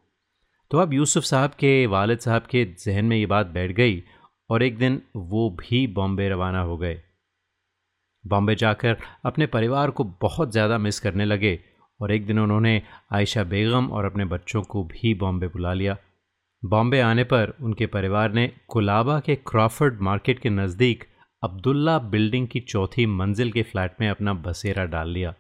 तो 0.72 0.78
अब 0.78 0.94
यूसुफ 0.94 1.24
साहब 1.24 1.52
के, 1.52 1.86
वालिद 1.86 2.20
साहब 2.20 2.46
के 2.46 2.66
जहन 2.80 3.06
में 3.06 3.18
ये 3.18 3.26
बात 3.26 3.48
बैठ 3.48 3.72
गई 3.72 4.04
और 4.50 4.64
एक 4.64 4.78
दिन 4.78 5.02
वो 5.16 5.50
भी 5.60 5.86
बॉम्बे 5.90 6.30
रवाना 6.30 6.62
हो 6.62 6.78
गए। 6.78 7.02
बॉम्बे 8.24 8.56
जाकर 8.56 8.98
अपने 9.26 9.46
परिवार 9.48 9.92
को 9.92 10.04
बहुत 10.22 10.52
ज़्यादा 10.52 10.78
मिस 10.78 11.00
करने 11.00 11.26
लगे 11.26 11.60
और 12.00 12.12
एक 12.12 12.26
दिन 12.28 12.40
उन्होंने 12.40 12.82
आयशा 13.14 13.44
बेगम 13.44 13.88
और 13.88 14.06
अपने 14.06 14.26
बच्चों 14.26 14.62
को 14.64 14.84
भी 14.84 15.14
बॉम्बे 15.14 15.48
बुला 15.48 15.74
लिया। 15.74 15.98
बॉम्बे 16.64 17.00
आने 17.02 17.24
पर 17.24 17.54
उनके 17.62 17.86
परिवार 17.88 18.34
ने 18.34 18.52
कोलाबा 18.68 19.20
के 19.20 19.36
क्रॉफर्ड 19.48 20.02
मार्केट 20.02 20.40
के 20.40 20.50
नज़दीक 20.50 21.04
अब्दुल्ला 21.44 21.98
बिल्डिंग 22.12 22.48
की 22.48 22.60
चौथी 22.60 23.06
मंजिल 23.06 23.52
के 23.52 23.64
फ्लैट 23.64 24.02
में 24.02 24.10
अपना 24.10 24.34
बसेरा 24.42 24.86
डाल 24.88 25.10
लिया। 25.10 25.34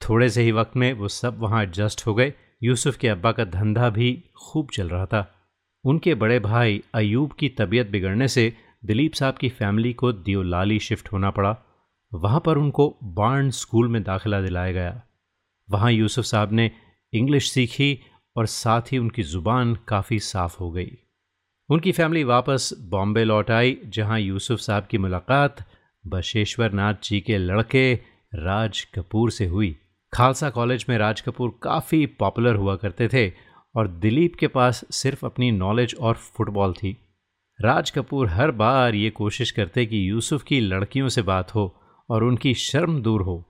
थोड़े 0.00 0.28
से 0.30 0.42
ही 0.42 0.52
वक्त 0.52 0.76
में 0.76 0.92
वो 0.92 1.08
सब 1.10 1.38
वहाँ 1.40 1.62
एडजस्ट 1.62 2.06
हो 2.06 2.14
गए 2.14 2.32
यूसुफ 2.62 2.96
के 2.96 3.08
अब्बा 3.08 3.32
का 3.32 3.44
धंधा 3.44 3.90
भी 3.90 4.24
खूब 4.36 4.68
चल 4.74 4.88
रहा 4.88 5.06
था। 5.06 5.32
उनके 5.84 6.14
बड़े 6.14 6.38
भाई 6.38 6.82
अयूब 6.94 7.32
की 7.32 7.48
तबीयत 7.48 7.86
बिगड़ने 7.86 8.28
से 8.28 8.52
दिलीप 8.84 9.12
साहब 9.12 9.34
की 9.34 9.48
फैमिली 9.48 9.92
को 9.92 10.12
दियोलाली 10.12 10.78
शिफ्ट 10.78 11.12
होना 11.12 11.30
पड़ा। 11.30 11.56
वहाँ 12.14 12.40
पर 12.40 12.58
उनको 12.58 12.98
बार्न 13.04 13.50
स्कूल 13.50 13.88
में 13.88 14.02
दाखिला 14.02 14.40
दिलाया 14.40 14.72
गया। 14.72 15.02
वहाँ 15.70 15.92
यूसुफ 15.92 16.24
साहब 16.24 16.52
ने 16.52 16.70
इंग्लिश 17.12 17.50
सीखी 17.50 17.98
और 18.36 18.46
साथ 18.46 18.92
ही 18.92 18.98
उनकी 18.98 19.22
ज़ुबान 19.22 19.74
काफ़ी 19.88 20.18
साफ़ 20.18 20.58
हो 20.58 20.70
गई। 20.70 20.90
उनकी 21.68 21.92
फैमिली 21.92 22.24
वापस 22.24 22.70
बॉम्बे 22.80 23.24
लौट 23.24 23.50
आई, 23.50 23.78
जहाँ 23.84 24.20
यूसुफ 24.20 24.58
साहब 24.58 24.86
की 24.86 24.98
मुलाकात 24.98 25.64
बशेश्वर 26.06 26.72
नाथ 26.72 26.94
जी 27.04 27.20
के 27.20 27.38
लड़के 27.38 27.94
राज 28.34 28.80
कपूर 28.94 29.30
से 29.30 29.46
हुई। 29.46 29.76
खालसा 30.16 30.48
कॉलेज 30.50 30.84
में 30.88 30.96
राज 30.98 31.20
कपूर 31.20 31.50
काफ़ी 31.62 32.04
पॉपुलर 32.20 32.54
हुआ 32.54 32.74
करते 32.76 33.08
थे 33.08 33.28
और 33.74 33.88
दिलीप 33.96 34.34
के 34.34 34.46
पास 34.48 34.84
सिर्फ़ 34.92 35.24
अपनी 35.26 35.50
नॉलेज 35.52 35.94
और 36.00 36.14
फुटबॉल 36.14 36.72
थी। 36.72 36.96
राज 37.58 37.90
कपूर 37.90 38.28
हर 38.28 38.50
बार 38.52 38.94
ये 38.94 39.10
कोशिश 39.10 39.50
करते 39.50 39.84
कि 39.86 40.08
यूसुफ 40.10 40.42
की 40.42 40.60
लड़कियों 40.60 41.08
से 41.08 41.22
बात 41.22 41.54
हो 41.54 41.66
और 42.08 42.24
उनकी 42.24 42.54
शर्म 42.54 43.00
दूर 43.02 43.22
हो, 43.22 43.44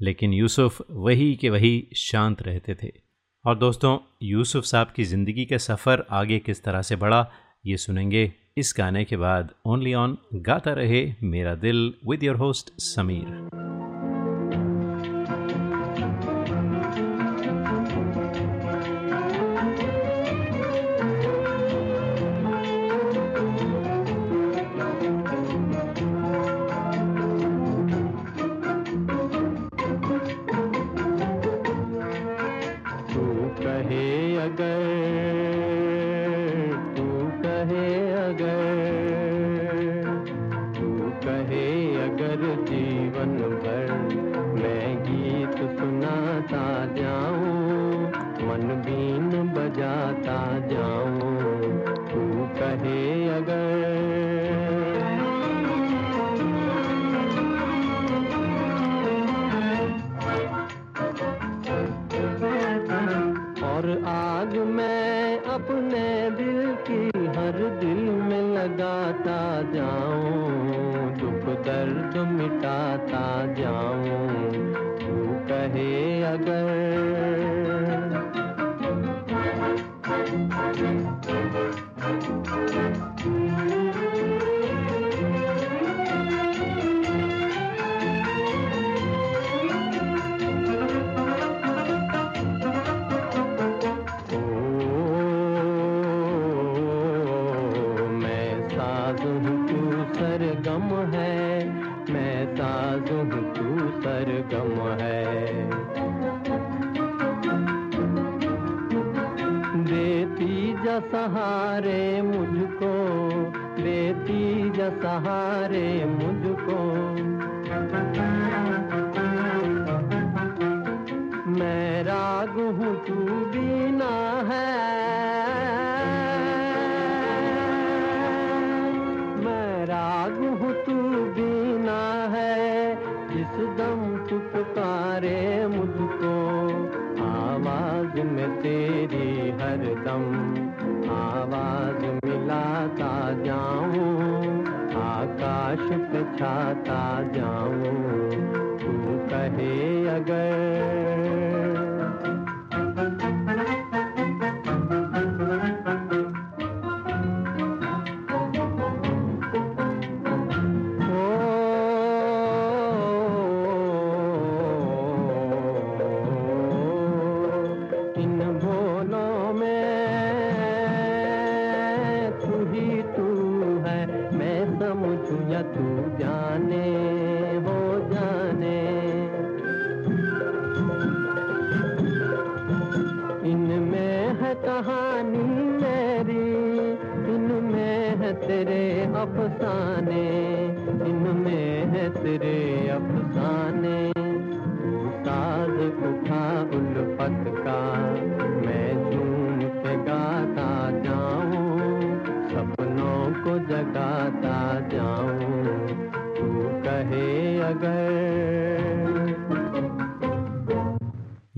लेकिन 0.00 0.32
यूसुफ 0.32 0.80
वही 0.90 1.34
के 1.34 1.50
वही 1.50 1.88
शांत 1.96 2.42
रहते 2.42 2.74
थे। 2.74 2.92
और 3.44 3.58
दोस्तों, 3.58 3.98
यूसुफ 4.22 4.64
साहब 4.64 4.92
की 4.96 5.04
ज़िंदगी 5.04 5.44
का 5.44 5.58
सफ़र 5.58 6.06
आगे 6.12 6.38
किस 6.38 6.64
तरह 6.64 6.82
से 6.82 6.96
बढ़ा, 6.96 7.30
ये 7.64 7.76
सुनेंगे 7.76 8.32
इस 8.56 8.74
गाने 8.78 9.04
के 9.04 9.16
बाद। 9.16 9.54
ओनली 9.66 9.94
ऑन 9.96 10.18
गाता 10.36 10.72
रहे 10.72 11.06
मेरा 11.24 11.54
दिल 11.56 11.92
with 12.08 12.24
your 12.24 12.36
host 12.36 12.72
Sameer. 12.84 13.48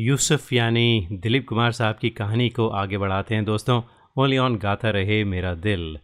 Yusuf 0.08 0.52
यानी 0.52 1.08
दिलीप 1.12 1.48
कुमार 1.48 1.72
साहब 1.72 1.96
की 1.96 2.10
कहानी 2.10 2.48
को 2.48 2.68
आगे 2.68 2.98
बढ़ाते 2.98 3.34
हैं 3.34 3.44
दोस्तों। 3.44 3.82
ओनली 4.18 4.38
ऑन 4.38 4.56
गाता 4.56 4.90
रहे 4.90 5.24
मेरा 5.24 5.54
दिल। 5.54 5.98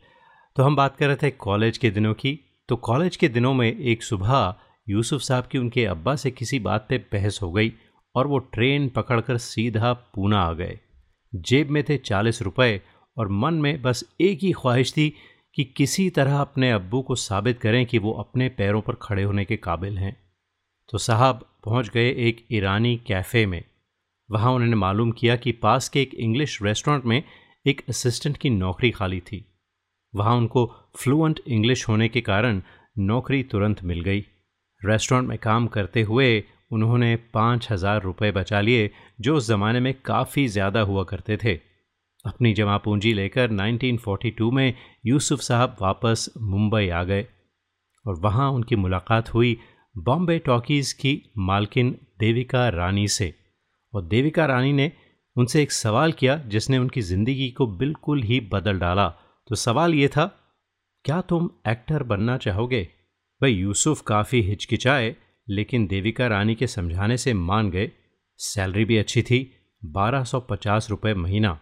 तो 0.57 0.63
हम 0.63 0.77
बात 0.77 0.97
कर 0.97 1.07
रहे 1.07 1.17
थे 1.17 1.31
कॉलेज 1.31 1.79
के 1.79 1.91
दिनों 1.91 2.15
की। 2.15 2.41
तो 2.69 2.77
कॉलेज 2.77 3.17
के 3.17 3.29
दिनों 3.29 3.55
में 3.55 3.79
एक 3.79 4.03
सुबह 4.03 4.55
यूसुफ 4.89 5.21
साहब 5.21 5.45
की 5.45 5.59
उनके 5.59 5.85
अब्बा 5.85 6.17
से 6.17 6.31
किसी 6.31 6.59
बात 6.59 6.87
पे 6.89 6.99
बहस 6.99 7.39
हो 7.43 7.53
गई 7.53 7.73
और 8.15 8.27
वो 8.27 8.39
ट्रेन 8.39 8.89
पकड़कर 8.89 9.39
सीधा 9.39 9.93
पूना 9.93 10.41
आ 10.41 10.53
गए। 10.53 10.79
जेब 11.35 11.71
में 11.71 11.85
थे 11.85 11.97
चालीस 11.97 12.43
रुपए 12.43 12.81
और 13.19 13.29
मन 13.29 13.55
में 13.55 13.83
बस 13.83 14.05
एक 14.21 14.39
ही 14.43 14.53
ख्वाहिश 14.53 14.93
थी 14.93 15.15
कि 15.55 15.65
किसी 15.65 16.11
तरह 16.11 16.39
अपने 16.39 16.71
अब्बू 16.71 17.03
को 17.03 17.15
साबित 17.15 17.61
करें 17.61 17.87
कि 17.87 17.99
वो 17.99 18.13
अपने 18.13 18.49
पैरों 18.49 18.81
पर 18.81 18.95
खड़े 18.95 19.23
होने 19.23 19.45
के 19.45 19.57
काबिल 19.57 19.99
हैं। 19.99 20.17
तो 20.89 20.99
साहब 20.99 21.49
पहुँच 21.65 21.89
गए 21.89 22.11
एक 22.11 22.47
ईरानी 22.53 22.97
कैफ़े 22.97 23.47
में। 23.47 23.65
वहाँ 24.31 24.53
उन्होंने 24.53 24.77
मालूम 24.77 25.11
किया 25.13 25.37
कि 25.37 25.53
पास 25.53 25.89
के 25.89 26.03
एक 26.03 26.15
इंग्लिश 26.17 26.59
रेस्टोरेंट 26.63 27.05
में 27.05 27.23
एक 27.67 27.83
असिस्टेंट 27.89 28.37
की 28.37 28.51
नौकरी 28.51 28.91
खाली 28.91 29.21
थी। 29.21 29.45
वहाँ 30.15 30.37
उनको 30.37 30.65
फ्लुएंट 30.97 31.41
इंग्लिश 31.49 31.89
होने 31.89 32.09
के 32.09 32.21
कारण 32.21 32.61
नौकरी 33.01 33.43
तुरंत 33.43 33.83
मिल 33.85 34.01
गई। 34.01 34.25
रेस्टोरेंट 34.83 35.29
में 35.29 35.39
काम 35.39 35.67
करते 35.67 36.03
हुए 36.03 36.43
उन्होंने 36.73 37.15
पाँच 37.35 37.69
हज़ार 37.71 38.03
रुपये 38.03 38.31
बचा 38.33 38.61
लिए, 38.61 38.91
जो 39.21 39.37
उस 39.37 39.47
ज़माने 39.47 39.81
में 39.81 39.93
काफ़ी 40.05 40.47
ज़्यादा 40.49 40.81
हुआ 40.81 41.05
करते 41.05 41.37
थे। 41.37 41.55
अपनी 42.25 42.53
जमा 42.55 42.77
पूंजी 42.79 43.13
लेकर 43.13 43.51
1942 43.51 44.51
में 44.53 44.75
यूसुफ 45.07 45.41
साहब 45.41 45.77
वापस 45.83 46.29
मुंबई 46.43 46.89
आ 46.89 47.03
गए 47.05 47.27
और 48.05 48.21
वहाँ 48.21 48.51
उनकी 48.51 48.77
मुलाकात 48.77 49.33
हुई 49.35 49.57
बॉम्बे 49.95 50.39
टॉकीज़ 50.39 50.95
की 50.95 51.21
मालकिन 51.39 51.91
देविका 52.21 52.69
रानी 52.69 53.07
से। 53.09 53.33
और 53.95 54.05
देविका 54.05 54.47
रानी 54.47 54.73
ने 54.73 54.93
उनसे 55.37 55.63
एक 55.63 55.73
सवाल 55.73 56.13
किया 56.13 56.37
जिसने 56.37 56.79
उनकी 56.79 57.01
ज़िंदगी 57.01 57.51
को 57.51 57.67
बिल्कुल 57.67 58.23
ही 58.23 58.41
बदल 58.41 58.79
डाला। 58.79 59.09
तो 59.47 59.55
सवाल 59.55 59.95
ये 59.95 60.09
था, 60.09 60.27
क्या 61.05 61.21
तुम 61.21 61.51
एक्टर 61.69 62.03
बनना 62.03 62.37
चाहोगे? 62.37 62.89
भाई, 63.41 63.53
यूसुफ 63.53 64.01
काफ़ी 64.01 64.43
हिचकिचाए, 64.43 65.17
लेकिन 65.49 65.87
देविका 65.87 66.27
रानी 66.27 66.55
के 66.55 66.67
समझाने 66.67 67.17
से 67.17 67.35
मान 67.35 67.71
गए। 67.71 67.91
सैलरी 68.37 68.85
भी 68.85 68.99
अच्छी 68.99 69.23
थी, 69.23 69.55
बारह 69.85 70.25
सौ 70.25 70.41
पचास 70.41 70.91
रुपये 70.91 71.15
महीना। 71.15 71.59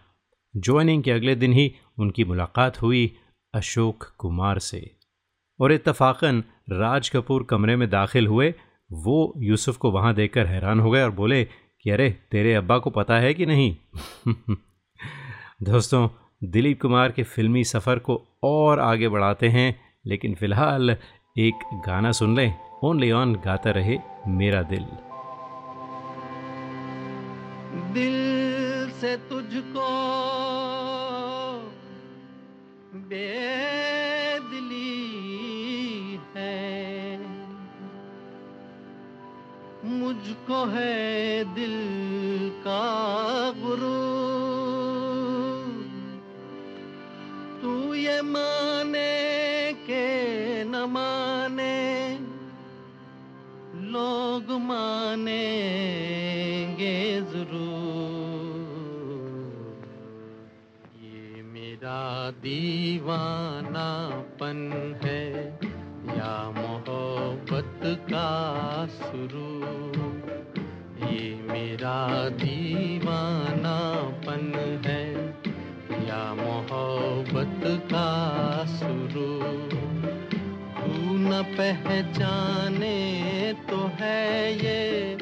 ज्वाइनिंग 0.57 1.03
के 1.03 1.11
अगले 1.11 1.35
दिन 1.35 1.53
ही 1.53 1.73
उनकी 1.99 2.23
मुलाकात 2.23 2.81
हुई 2.81 3.15
अशोक 3.53 4.03
कुमार 4.17 4.59
से। 4.59 4.95
और 5.59 5.71
इत्तफाकन 5.71 6.43
राज 6.71 7.09
कपूर 7.09 7.43
कमरे 7.43 7.75
में 7.75 7.89
दाखिल 7.89 8.27
हुए, 8.27 8.53
वो 8.91 9.33
यूसुफ 9.37 9.77
को 9.77 9.91
वहाँ 9.91 10.13
देखकर 10.13 10.45
हैरान 10.45 10.79
हो 10.79 10.91
गए 10.91 11.01
और 11.03 11.11
बोले 11.11 11.47
कि 11.83 11.89
अरे, 11.89 12.09
तेरे 12.31 12.53
अब्बा 12.53 12.77
को 12.77 12.89
पता 12.89 13.15
है 13.15 13.33
कि 13.33 13.45
नहीं? 13.45 13.77
दोस्तों, 15.63 16.09
दिलीप 16.43 16.81
कुमार 16.81 17.11
के 17.11 17.23
फिल्मी 17.23 17.63
सफ़र 17.63 17.99
को 17.99 18.23
और 18.43 18.79
आगे 18.79 19.09
बढ़ाते 19.09 19.49
हैं, 19.49 19.81
लेकिन 20.05 20.35
फ़िलहाल 20.35 20.97
एक 21.37 21.53
गाना 21.73 22.11
सुन 22.11 22.35
लें। 22.35 22.55
ओनली 22.83 23.11
ऑन 23.11 23.35
गाता 23.35 23.71
रहे 23.71 23.97
मेरा 24.27 24.61
दिल। 24.61 24.85
दिल 27.93 28.91
से 28.91 29.17
तुझको 29.17 29.89
बेदिली 32.95 33.82
मुझको 40.13 40.57
है 40.69 41.43
दिल 41.53 41.73
का 42.65 42.81
गुरूर 43.59 44.01
तू 47.61 47.71
ये 47.93 48.21
माने 48.21 49.13
के 49.87 50.03
न 50.63 50.83
माने, 50.89 51.77
लोग 53.89 54.51
मानेंगे 54.61 55.25
ज़रूर। 57.33 58.61
ये 61.03 61.41
मेरा 61.49 62.01
दीवानापन 62.45 64.61
है। 65.03 65.22
का 67.85 68.87
शुरू। 68.87 69.63
ये 71.07 71.35
मेरा 71.35 72.29
दीवानापन 72.29 74.81
है, 74.85 75.35
या 76.07 76.33
मोहब्बत 76.33 77.61
का 77.65 78.65
शुरू। 78.65 79.43
तू 80.81 81.17
न 81.17 81.55
पहचाने 81.57 83.55
तो 83.69 83.77
है 83.77 84.53
ये, 84.53 85.17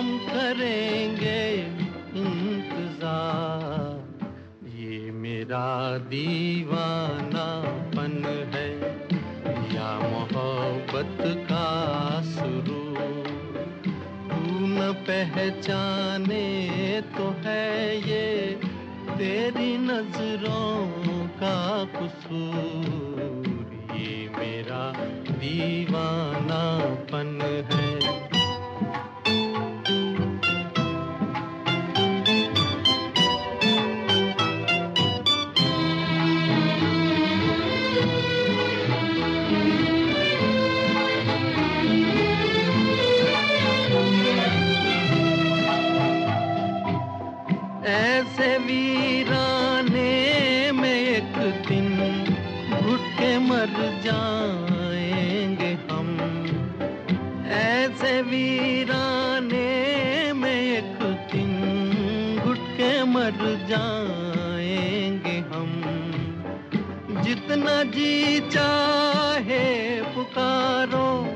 हम 0.03 0.17
करेंगे 0.19 1.41
इंतज़ार। 2.21 4.23
ये 4.69 5.11
मेरा 5.11 5.67
दीवानापन 6.07 8.15
है, 8.53 8.65
या 9.75 9.91
मोहब्बत 10.03 11.21
का 11.51 11.69
शुरू। 12.31 12.81
तू 14.27 14.41
न 14.67 14.91
पहचाने 15.07 16.47
तो 17.17 17.25
है 17.45 17.67
ये, 18.09 18.27
तेरी 19.07 19.71
नज़रों 19.77 20.75
का 21.37 21.57
कसूर। 21.95 23.17
ये 23.95 24.11
मेरा 24.37 24.83
दीवानापन 25.31 27.31
है। 27.71 27.87
जाएँगे 54.23 55.77
हम। 55.91 56.07
ऐसे 57.45 58.21
वीराने 58.21 60.33
में 60.33 60.77
एक 60.77 60.97
दिन 61.33 62.41
घुट 62.45 62.57
के 62.57 63.03
मर 63.03 63.65
जाएँगे 63.69 65.29
हम। 65.29 65.81
जितना 67.21 67.83
जी 67.83 68.39
चाहे 68.39 70.01
पुकारो, 70.01 71.27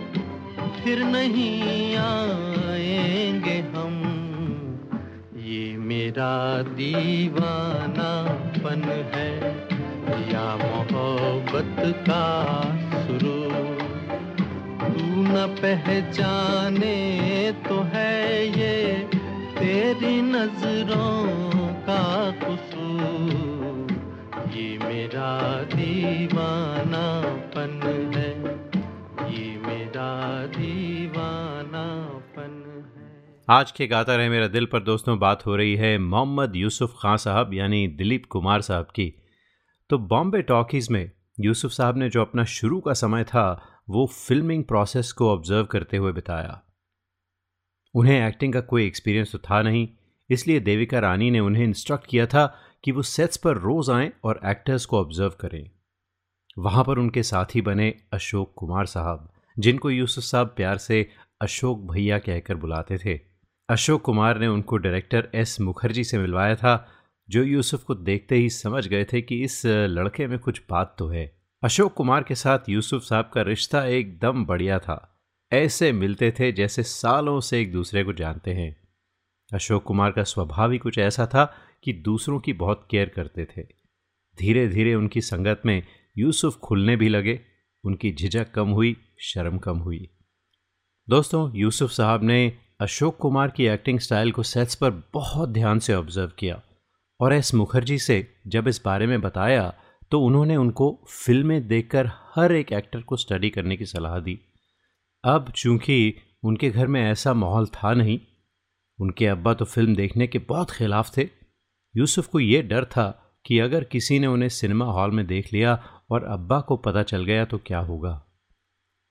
फिर 0.84 1.04
नहीं 1.04 1.96
आएँगे 1.96 3.60
हम। 3.60 4.04
ये 5.36 5.78
मेरा 5.78 6.62
दीवानापन 6.62 8.84
है। 9.16 9.67
या 10.18 10.56
मोहब्बत 10.56 11.76
का 12.10 12.26
शुरू। 13.02 13.38
तू 14.88 15.24
न 15.24 15.58
पहचाने 15.62 17.52
तो 17.52 17.82
है 17.82 18.48
ये 18.48 19.08
तेरी 19.60 20.22
नज़रों 20.22 21.68
का 21.68 22.32
कसूर। 22.32 23.88
ये 24.56 24.78
मेरा 24.78 25.64
दीवानापन 25.64 27.82
है। 28.16 28.32
ये 29.34 29.58
मेरा 29.58 30.46
दीवानापन 30.46 32.92
है। 32.96 33.06
आज 33.50 33.72
के 33.72 33.88
गाता 33.88 34.16
रहे 34.16 34.30
मेरा 34.30 34.48
दिल 34.48 34.66
पर 34.66 34.80
दोस्तों 34.80 35.20
बात 35.20 35.46
हो 35.46 35.56
रही 35.56 35.76
है 35.76 35.98
मोहम्मद 35.98 36.56
यूसुफ 36.56 36.96
खान 37.00 37.18
साहब, 37.18 37.54
यानी 37.54 37.88
दिलीप 37.88 38.26
कुमार 38.26 38.62
साहब 38.62 38.86
की। 38.86 39.14
तो 39.90 39.98
बॉम्बे 39.98 40.42
टॉकीज़ 40.42 40.94
में 40.94 41.12
यूसुफ 41.40 41.72
साहब 41.72 41.98
ने 41.98 42.10
जो 42.10 42.22
अपना 42.22 42.44
शुरू 42.44 42.80
का 42.80 42.94
समय 42.94 43.24
था, 43.24 43.64
वो 43.90 44.08
फिल्मिंग 44.08 44.64
प्रोसेस 44.64 45.12
को 45.12 45.30
ऑब्ज़र्व 45.32 45.66
करते 45.66 45.98
हुए 45.98 46.12
बिताया। 46.12 46.62
उन्हें 47.96 48.28
एक्टिंग 48.28 48.54
का 48.54 48.62
कोई 48.62 48.88
एक्सपीरियंस 48.88 49.32
तो 49.32 49.38
था 49.38 49.62
नहीं, 49.62 49.88
इसलिए 50.30 50.60
देविका 50.60 51.00
रानी 51.00 51.32
ने 51.32 51.40
उन्हें 51.40 51.64
इंस्ट्रक्ट 51.64 52.06
किया 52.06 52.26
था 52.26 52.46
कि 52.84 52.92
वो 52.92 53.02
सेट्स 53.02 53.38
पर 53.38 53.58
रोज़ 53.58 53.92
आएँ 53.92 54.12
और 54.24 54.40
एक्टर्स 54.46 54.86
को 54.86 55.00
ऑब्ज़र्व 55.00 55.30
करें। 55.30 55.70
वहाँ 56.60 56.84
पर 56.84 56.98
उनके 56.98 57.24
साथी 57.24 57.62
बने 57.62 57.96
अशोक 58.14 58.54
कुमार 58.58 58.86
साहब, 58.86 59.32
जिनको 59.60 59.90
यूसुफ 59.90 60.24
साहब 60.24 60.48
प्यार 60.48 60.78
से 60.78 61.12
अशोक 61.42 61.92
भैया 61.92 62.20
कहकर 62.20 62.56
बुलाते 62.56 62.98
थे। 62.98 63.20
अशोक 63.70 64.02
कुमार 64.02 64.40
ने 64.40 64.48
उनको 64.48 64.78
डायरेक्टर 64.78 65.30
एस 65.36 65.60
मुखर्जी 65.62 66.04
से 66.04 66.18
मिलवाया 66.18 66.56
था 66.56 66.97
जो 67.30 67.44
यूसुफ 67.44 67.84
को 67.84 67.96
देखते 67.96 68.36
ही 68.36 68.50
समझ 68.50 68.88
गए 68.88 69.06
थे 69.06 69.22
कि 69.22 69.44
इस 69.44 69.66
लड़के 69.66 70.28
में 70.28 70.40
कुछ 70.40 70.62
बात 70.70 70.96
तो 71.00 71.08
है। 71.08 71.38
अशोक 71.64 71.94
कुमार 71.94 72.24
के 72.24 72.36
साथ 72.36 72.60
यूसुफ 72.70 73.04
साहब 73.04 73.32
का 73.34 73.42
रिश्ता 73.42 73.86
एकदम 73.86 74.46
बढ़िया 74.46 74.80
था। 74.80 75.26
ऐसे 75.52 75.92
मिलते 75.92 76.32
थे 76.32 76.52
जैसे 76.52 76.84
सालों 76.84 77.40
से 77.40 77.62
एक 77.62 77.72
दूसरे 77.72 78.04
को 78.04 78.14
जानते 78.14 78.54
हैं। 78.54 78.76
अशोक 79.54 79.84
कुमार 79.84 80.12
का 80.12 80.24
स्वभाव 80.24 80.72
ही 80.72 80.78
कुछ 80.78 80.98
ऐसा 80.98 81.26
था 81.26 81.54
कि 81.84 81.94
दूसरों 81.94 82.40
की 82.40 82.54
बहुत 82.54 82.88
केयर 82.92 83.10
करते 83.10 83.46
थे। 83.46 83.62
धीरे 84.40 84.68
धीरे 84.68 84.96
उनकी 84.96 85.22
संगत 85.22 85.62
में 85.66 85.84
यूसुफ 86.18 86.56
खुलने 86.56 86.96
भी 86.96 87.10
लगे, 87.10 87.40
उनकी 87.84 88.12
झिझक 88.12 88.52
कम 88.52 88.70
हुई, 88.70 88.98
शर्म 89.20 89.58
कम 89.58 89.78
हुई। 89.78 90.10
दोस्तों, 91.10 91.52
यूसुफ 91.56 91.92
साहब 91.92 92.24
ने 92.24 92.58
अशोक 92.80 93.18
कुमार 93.18 93.50
की 93.50 93.66
एक्टिंग 93.66 94.00
स्टाइल 94.00 94.32
को 94.32 94.44
सेट्स 94.44 94.76
पर 94.76 94.92
बहुत 95.14 95.50
ध्यान 95.50 95.80
से 95.80 95.94
ऑब्ज़र्व 95.94 96.32
किया। 96.40 96.62
और 97.20 97.34
एस 97.34 97.54
मुखर्जी 97.54 97.98
से 98.00 98.36
जब 98.48 98.68
इस 98.68 98.82
बारे 98.86 99.08
में 99.08 99.22
बताया 99.22 99.74
तो 100.12 100.22
उन्होंने 100.22 100.56
उनको 100.56 101.06
फ़िल्में 101.10 101.68
देखकर 101.68 102.10
हर 102.36 102.52
एक 102.52 102.72
एक्टर 102.72 103.02
को 103.02 103.18
स्टडी 103.18 103.50
करने 103.50 103.78
की 103.78 103.86
सलाह 103.86 104.20
दी। 104.20 104.40
अब 105.24 105.52
चूँकि 105.52 106.16
उनके 106.44 106.70
घर 106.70 106.88
में 106.88 107.02
ऐसा 107.02 107.34
माहौल 107.34 107.66
था 107.66 107.94
नहीं, 107.94 108.20
उनके 109.00 109.26
अब्बा 109.28 109.54
तो 109.54 109.66
फ़िल्म 109.66 109.96
देखने 109.96 110.28
के 110.28 110.40
बहुत 110.40 110.72
खिलाफ 110.72 111.18
थे। 111.18 111.30
यूसुफ 111.96 112.28
को 112.28 112.40
ये 112.40 112.62
डर 112.62 112.86
था 112.86 113.10
कि 113.46 113.60
अगर 113.60 113.84
किसी 113.84 114.20
ने 114.20 114.28
उन्हें 114.28 114.50
सिनेमा 114.50 114.86
हॉल 114.86 115.12
में 115.12 115.26
देख 115.28 115.54
लिया 115.54 115.76
और 116.10 116.24
अब्बा 116.24 116.60
को 116.62 116.78
पता 116.78 117.04
चल 117.04 117.26
गया 117.26 117.46
तो 117.46 117.58
क्या 117.58 117.80
होगा? 117.80 118.22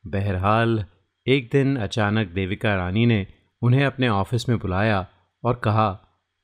बहरहाल, 0.05 0.85
एक 1.27 1.49
दिन 1.53 1.77
अचानक 1.77 2.29
देविका 2.29 2.75
रानी 2.75 3.07
ने 3.07 3.27
उन्हें 3.62 3.85
अपने 3.85 4.09
ऑफ़िस 4.09 4.49
में 4.49 4.59
बुलाया 4.59 5.07
और 5.45 5.55
कहा 5.55 5.92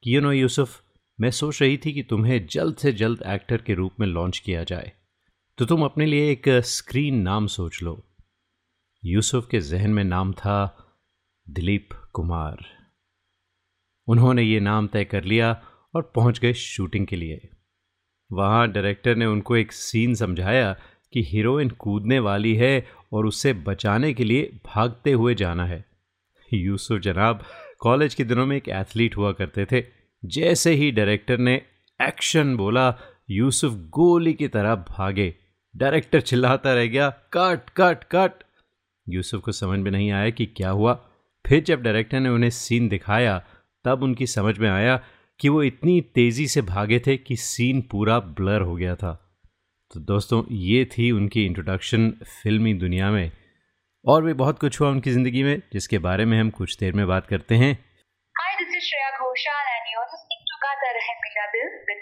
कि 0.02 0.16
यू 0.16 0.20
नो 0.20 0.32
यूसुफ 0.32 0.81
मैं 1.20 1.30
सोच 1.30 1.62
रही 1.62 1.78
थी 1.78 1.92
कि 1.92 2.02
तुम्हें 2.02 2.46
जल्द 2.46 2.76
से 2.76 2.92
जल्द 2.92 3.22
एक्टर 3.26 3.56
के 3.56 3.74
रूप 3.74 3.92
में 4.00 4.06
लॉन्च 4.06 4.38
किया 4.38 4.64
जाए। 4.64 4.92
तो 5.58 5.64
तुम 5.64 5.84
अपने 5.84 6.06
लिए 6.06 6.30
एक 6.32 6.48
स्क्रीन 6.48 7.14
नाम 7.14 7.46
सोच 7.46 7.82
लो। 7.82 8.08
यूसुफ 9.04 9.48
के 9.50 9.60
जहन 9.60 9.90
में 9.90 10.04
नाम 10.04 10.32
था 10.32 10.88
दिलीप 11.50 11.88
कुमार। 12.12 12.56
उन्होंने 14.06 14.42
ये 14.42 14.60
नाम 14.60 14.86
तय 14.86 15.04
कर 15.04 15.24
लिया 15.24 15.62
और 15.94 16.12
पहुँच 16.14 16.38
गए 16.38 16.52
शूटिंग 16.52 17.06
के 17.06 17.16
लिए। 17.16 17.48
वहाँ 18.32 18.72
डायरेक्टर 18.72 19.16
ने 19.16 19.26
उनको 19.26 19.56
एक 19.56 19.72
सीन 19.72 20.14
समझाया 20.14 20.72
कि 21.12 21.22
हीरोइन 21.22 21.70
कूदने 21.70 22.18
वाली 22.18 22.54
है 22.54 22.86
और 23.12 23.26
उससे 23.26 23.52
बचाने 23.52 24.14
के 24.14 24.24
लिए 24.24 24.60
भागते 24.66 25.12
हुए 25.12 25.34
जाना 25.34 25.66
है। 25.66 25.84
यूसुफ 26.54 27.00
जनाब, 27.00 27.44
कॉलेज 27.78 28.14
के 28.14 28.24
दिनों 28.24 28.46
में 28.46 28.56
एक 28.56 28.68
एथलीट 28.68 29.16
हुआ 29.16 29.32
करते 29.32 29.66
थे। 29.72 30.01
जैसे 30.24 30.72
ही 30.72 30.90
डायरेक्टर 30.90 31.38
ने 31.38 31.62
एक्शन 32.02 32.56
बोला 32.56 32.98
यूसुफ 33.30 33.72
गोली 33.72 34.34
की 34.34 34.48
तरह 34.48 34.74
भागे। 34.74 35.34
डायरेक्टर 35.76 36.20
चिल्लाता 36.20 36.74
रह 36.74 36.86
गया 36.86 37.10
कट 37.10 37.70
कट 37.70 38.04
कट! 38.04 38.32
यूसुफ 39.08 39.42
को 39.42 39.52
समझ 39.52 39.78
में 39.78 39.90
नहीं 39.90 40.10
आया 40.12 40.30
कि 40.30 40.46
क्या 40.46 40.70
हुआ। 40.70 40.94
फिर 41.46 41.62
जब 41.62 41.82
डायरेक्टर 41.82 42.20
ने 42.20 42.28
उन्हें 42.28 42.50
सीन 42.50 42.88
दिखाया 42.88 43.44
तब 43.84 44.02
उनकी 44.02 44.26
समझ 44.26 44.58
में 44.58 44.70
आया 44.70 45.00
कि 45.40 45.48
वो 45.48 45.62
इतनी 45.62 46.00
तेज़ी 46.00 46.46
से 46.48 46.62
भागे 46.62 46.98
थे 46.98 47.16
कि 47.16 47.36
सीन 47.36 47.80
पूरा 47.80 48.18
ब्लर 48.18 48.60
हो 48.60 48.76
गया 48.76 48.94
था। 48.94 49.40
तो 49.94 50.00
दोस्तों 50.00 50.44
ये 50.50 50.84
थी 50.84 51.10
उनकी 51.10 51.46
इंट्रोडक्शन 51.46 52.10
फिल्मी 52.10 52.74
दुनिया 52.74 53.10
में। 53.10 53.32
और 54.06 54.24
भी 54.24 54.32
बहुत 54.32 54.58
कुछ 54.58 54.80
हुआ 54.80 54.90
उनकी 54.90 55.10
ज़िंदगी 55.10 55.42
में 55.42 55.62
जिसके 55.72 55.98
बारे 55.98 56.24
में 56.24 56.40
हम 56.40 56.50
कुछ 56.50 56.78
देर 56.78 56.92
में 56.92 57.06
बात 57.06 57.26
करते 57.26 57.54
हैं। 57.54 57.84
Hi, 58.34 58.60
this 58.60 58.74
is 58.76 58.86
Shreya 58.86 59.11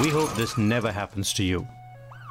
We 0.00 0.08
hope 0.10 0.32
this 0.34 0.56
never 0.56 0.92
happens 0.92 1.32
to 1.34 1.42
you. 1.42 1.66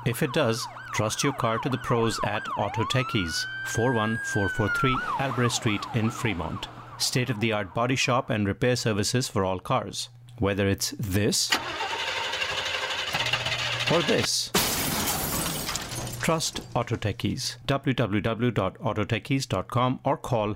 If 0.06 0.24
it 0.24 0.32
does, 0.32 0.66
trust 0.94 1.22
your 1.22 1.34
car 1.34 1.58
to 1.60 1.68
the 1.68 1.80
pros 1.80 2.18
at 2.24 2.48
Auto 2.58 2.86
Techies, 2.86 3.46
41443 3.68 4.98
Albrecht 5.20 5.54
Street 5.54 5.86
in 5.94 6.10
Fremont. 6.10 6.70
State 6.98 7.30
of 7.30 7.42
the 7.42 7.52
art 7.52 7.76
body 7.76 7.98
shop 7.98 8.30
and 8.30 8.48
repair 8.48 8.78
services 8.78 9.28
for 9.28 9.44
all 9.44 9.60
cars. 9.60 10.08
Whether 10.40 10.70
it's 10.70 10.92
this 10.98 11.52
or 13.92 14.02
this. 14.04 14.50
Trust 16.22 16.62
Auto 16.74 16.96
Techies. 16.96 17.58
www.autotechies.com 17.68 20.00
or 20.06 20.18
call 20.18 20.56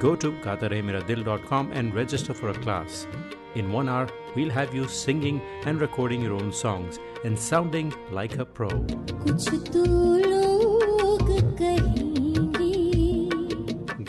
Go 0.00 0.14
to 0.16 0.32
gatarehmeradil.com 0.46 1.70
and 1.72 1.94
register 1.94 2.34
for 2.34 2.50
a 2.50 2.54
class. 2.54 3.06
In 3.54 3.72
one 3.72 3.88
hour, 3.88 4.08
we'll 4.34 4.50
have 4.50 4.74
you 4.74 4.86
singing 4.86 5.40
and 5.64 5.80
recording 5.80 6.20
your 6.22 6.34
own 6.34 6.52
songs 6.52 6.98
and 7.24 7.38
sounding 7.38 7.92
like 8.10 8.36
a 8.38 8.44
pro. 8.44 8.68
कुछ 8.68 9.48
तो 9.72 9.84
लोग 10.32 11.30
कहेंगे 11.60 12.74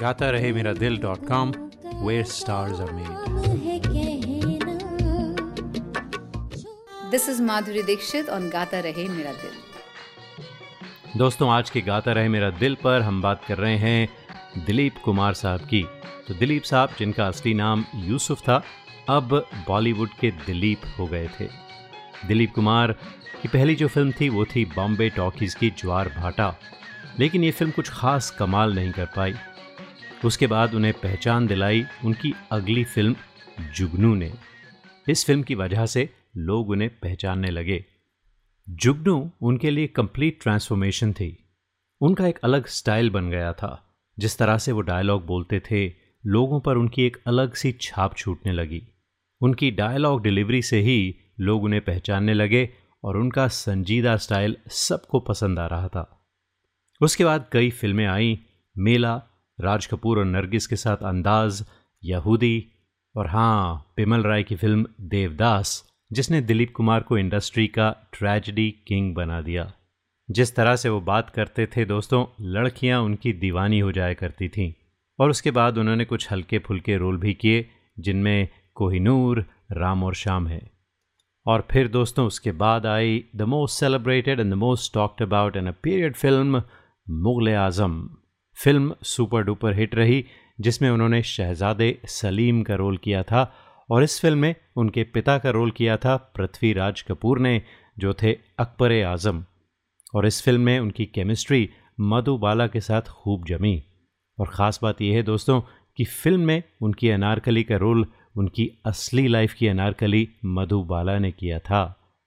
gatarehmeradil.com 0.01 1.53
where 2.07 2.25
stars 2.25 2.79
are 2.87 2.91
made. 2.97 3.15
है 3.67 3.79
कहना 3.87 4.75
This 7.11 7.27
is 7.29 7.39
Madhuri 7.39 7.83
Dixit 7.87 8.27
on 8.37 8.49
Gata 8.49 8.81
Rahe 8.87 9.07
Mera 9.15 9.33
Dil. 9.41 9.55
दोस्तों 11.17 11.49
आज 11.51 11.69
के 11.69 11.81
गाता 11.81 12.11
रहे 12.13 12.29
मेरा 12.29 12.49
दिल 12.59 12.75
पर 12.83 13.01
हम 13.01 13.21
बात 13.21 13.45
कर 13.47 13.57
रहे 13.57 13.77
हैं 13.77 14.07
दिलीप 14.58 14.94
कुमार 15.04 15.34
साहब 15.34 15.60
की। 15.60 15.86
तो 16.28 16.34
दिलीप 16.34 16.62
साहब, 16.62 16.90
जिनका 16.98 17.26
असली 17.26 17.54
नाम 17.54 17.84
यूसुफ 17.94 18.40
था, 18.40 18.64
अब 19.08 19.46
बॉलीवुड 19.68 20.08
के 20.20 20.30
दिलीप 20.30 20.80
हो 20.98 21.06
गए 21.06 21.30
थे। 21.40 21.48
दिलीप 22.26 22.52
कुमार 22.54 22.92
की 23.42 23.48
पहली 23.48 23.74
जो 23.74 23.88
फ़िल्म 23.88 24.12
थी, 24.20 24.28
वो 24.28 24.44
थी 24.44 24.64
बॉम्बे 24.64 25.08
टॉकीज़ 25.08 25.56
की 25.56 25.70
ज्वार 25.70 26.08
भाटा। 26.08 26.56
लेकिन 27.18 27.44
ये 27.44 27.50
फ़िल्म 27.50 27.72
कुछ 27.72 27.90
खास 27.90 28.30
कमाल 28.30 28.74
नहीं 28.74 28.92
कर 28.92 29.06
पाई। 29.06 29.34
उसके 30.24 30.46
बाद 30.46 30.74
उन्हें 30.74 30.94
पहचान 30.94 31.46
दिलाई 31.46 31.84
उनकी 32.04 32.34
अगली 32.52 32.84
फ़िल्म, 32.84 33.16
जुगनू 33.74 34.14
ने। 34.14 34.32
इस 35.08 35.26
फ़िल्म 35.26 35.42
की 35.42 35.54
वजह 35.54 35.86
से 35.86 36.10
लोग 36.36 36.70
उन्हें 36.70 36.90
पहचानने 36.90 37.50
लगे। 37.50 37.84
जुगनू 38.70 39.30
उनके 39.42 39.70
लिए 39.70 39.86
कंप्लीट 39.86 40.42
ट्रांसफॉर्मेशन 40.42 41.12
थी। 41.12 41.44
उनका 42.00 42.26
एक 42.26 42.38
अलग 42.38 42.66
स्टाइल 42.66 43.10
बन 43.10 43.30
गया 43.30 43.52
था। 43.52 43.91
जिस 44.22 44.38
तरह 44.38 44.58
से 44.58 44.72
वो 44.72 44.80
डायलॉग 44.80 45.26
बोलते 45.26 45.60
थे, 45.60 45.92
लोगों 46.26 46.60
पर 46.60 46.76
उनकी 46.76 47.02
एक 47.02 47.16
अलग 47.26 47.54
सी 47.54 47.72
छाप 47.80 48.16
छूटने 48.16 48.52
लगी। 48.52 48.82
उनकी 49.40 49.70
डायलॉग 49.70 50.22
डिलीवरी 50.22 50.62
से 50.62 50.80
ही 50.80 51.16
लोग 51.40 51.64
उन्हें 51.64 51.84
पहचानने 51.84 52.34
लगे 52.34 52.68
और 53.04 53.16
उनका 53.16 53.48
संजीदा 53.48 54.16
स्टाइल 54.16 54.56
सबको 54.68 55.20
पसंद 55.20 55.58
आ 55.58 55.66
रहा 55.66 55.88
था। 55.88 56.28
उसके 57.00 57.24
बाद 57.24 57.48
कई 57.52 57.70
फ़िल्में 57.70 58.06
आईं, 58.06 58.36
मेला, 58.78 59.22
राज 59.60 59.86
कपूर 59.86 60.18
और 60.18 60.24
नरगिस 60.24 60.66
के 60.66 60.76
साथ 60.76 60.96
अंदाज, 60.96 61.64
यहूदी 62.04 62.66
और 63.16 63.26
हाँ 63.26 63.92
पिमल 63.96 64.22
राय 64.22 64.42
की 64.42 64.56
फ़िल्म 64.56 64.86
देवदास, 65.00 65.84
जिसने 66.12 66.40
दिलीप 66.40 66.72
कुमार 66.76 67.00
को 67.00 67.18
इंडस्ट्री 67.18 67.66
का 67.66 68.10
ट्रेजिडी 68.12 68.70
किंग 68.70 69.14
बना 69.14 69.40
दिया। 69.40 69.72
जिस 70.32 70.56
तरह 70.56 70.76
से 70.76 70.88
वो 70.88 71.00
बात 71.00 71.30
करते 71.30 71.66
थे 71.66 71.84
दोस्तों, 71.84 72.26
लड़कियाँ 72.40 73.02
उनकी 73.02 73.32
दीवानी 73.32 73.78
हो 73.78 73.92
जाया 73.92 74.14
करती 74.14 74.48
थीं। 74.48 74.72
और 75.20 75.30
उसके 75.30 75.50
बाद 75.50 75.78
उन्होंने 75.78 76.04
कुछ 76.04 76.32
हल्के 76.32 76.58
फुल्के 76.58 76.96
रोल 76.96 77.16
भी 77.16 77.34
किए, 77.34 77.70
जिनमें 77.98 78.48
कोहिनूर 78.74 79.44
राम 79.72 80.04
और 80.04 80.14
शाम 80.14 80.46
है। 80.46 80.70
और 81.46 81.68
फिर 81.70 81.88
दोस्तों, 81.88 82.26
उसके 82.26 82.52
बाद 82.52 82.86
आई 82.86 83.24
the 83.36 83.42
most 83.42 83.80
celebrated 83.80 84.40
and 84.40 84.50
the 84.50 84.54
most 84.54 84.94
talked 84.94 85.22
about 85.22 85.56
an 85.56 85.66
a 85.66 85.72
period 85.82 86.14
film, 86.14 86.62
Mughal 87.10 87.54
Azam. 87.54 88.08
Film 88.64 88.94
super 89.02 89.42
duper 89.42 89.74
hit 89.74 89.94
रही, 89.94 90.24
जिसमें 90.60 90.90
उन्होंने 90.90 91.22
शहजादे 91.22 92.00
सलीम 92.04 92.62
का 92.62 92.74
रोल 92.74 92.96
किया 92.96 93.22
था, 93.22 93.54
और 93.90 94.02
इस 94.02 94.20
फ़िल्म 94.20 94.38
में 94.38 94.54
उनके 94.76 95.04
पिता 95.04 95.38
का 95.38 95.50
रोल 95.50 95.70
किया 95.70 95.96
था, 95.96 96.16
पृथ्वीराज 96.16 97.02
कपूर 97.02 97.38
ने, 97.38 97.62
जो 97.98 98.14
थे 98.14 98.32
अकबर 98.58 99.04
आज़म। 99.04 99.44
और 100.14 100.26
इस 100.26 100.42
फ़िल्म 100.42 100.60
में 100.60 100.78
उनकी 100.80 101.04
केमिस्ट्री 101.06 101.68
मधुबाला 102.00 102.66
के 102.66 102.80
साथ 102.80 103.08
खूब 103.12 103.44
जमी। 103.46 103.82
और 104.38 104.48
ख़ास 104.48 104.78
बात 104.82 105.00
यह 105.02 105.16
है 105.16 105.22
दोस्तों 105.22 105.60
कि 105.98 106.04
फ़िल्म 106.04 106.40
में 106.40 106.62
उनकी 106.82 107.08
अनारकली 107.10 107.62
का 107.62 107.76
रोल 107.76 108.06
उनकी 108.36 108.70
असली 108.86 109.26
लाइफ 109.28 109.54
की 109.54 109.66
अनारकली 109.68 110.28
मधुबाला 110.44 111.18
ने 111.18 111.30
किया 111.30 111.58
था। 111.58 111.82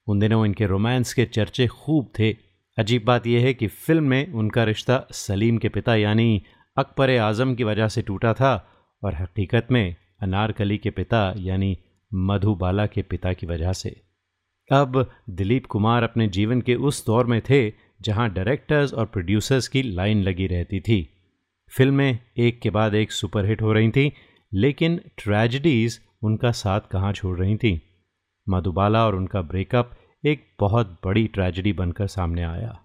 उन 0.07 0.19
दिनों 0.19 0.45
इनके 0.45 0.65
रोमांस 0.65 1.13
के 1.13 1.25
चर्चे 1.25 1.67
खूब 1.67 2.11
थे। 2.19 2.31
अजीब 2.77 3.05
बात 3.05 3.27
यह 3.27 3.45
है 3.45 3.53
कि 3.53 3.67
फ़िल्म 3.67 4.03
में 4.03 4.33
उनका 4.33 4.63
रिश्ता 4.63 5.05
सलीम 5.11 5.57
के 5.57 5.69
पिता 5.69 5.95
यानी 5.95 6.41
अकबर 6.77 7.17
आज़म 7.19 7.55
की 7.55 7.63
वजह 7.63 7.87
से 7.87 8.01
टूटा 8.01 8.33
था 8.33 8.55
और 9.03 9.15
हकीकत 9.15 9.67
में 9.71 9.95
अनारकली 10.21 10.77
के 10.77 10.89
पिता 10.89 11.33
यानी 11.37 11.77
मधुबाला 12.11 12.85
के 12.85 13.01
पिता 13.01 13.33
की 13.33 13.47
वजह 13.47 13.73
से। 13.73 13.95
अब 14.71 15.11
दिलीप 15.29 15.65
कुमार 15.65 16.03
अपने 16.03 16.27
जीवन 16.27 16.61
के 16.61 16.75
उस 16.75 17.05
दौर 17.05 17.25
में 17.25 17.41
थे 17.41 17.73
जहाँ 18.01 18.29
डायरेक्टर्स 18.29 18.93
और 18.93 19.05
प्रोड्यूसर्स 19.05 19.67
की 19.67 19.83
लाइन 19.83 20.23
लगी 20.23 20.47
रहती 20.47 20.79
थी। 20.79 21.09
फ़िल्में 21.77 22.19
एक 22.37 22.59
के 22.59 22.69
बाद 22.69 22.95
एक 22.95 23.11
सुपरहिट 23.11 23.61
हो 23.61 23.73
रही 23.73 23.91
थीं, 23.91 24.11
लेकिन 24.53 25.01
ट्रेजिडीज़ 25.17 25.99
उनका 26.23 26.51
साथ 26.51 26.81
कहाँ 26.91 27.13
छोड़ 27.13 27.39
रही 27.39 27.55
थीं? 27.55 27.79
मधुबाला 28.49 29.05
और 29.05 29.15
उनका 29.15 29.41
ब्रेकअप 29.41 29.91
एक 30.25 30.47
बहुत 30.59 30.99
बड़ी 31.05 31.27
ट्रेजिडी 31.27 31.73
बनकर 31.73 32.07
सामने 32.07 32.43
आया। 32.43 32.79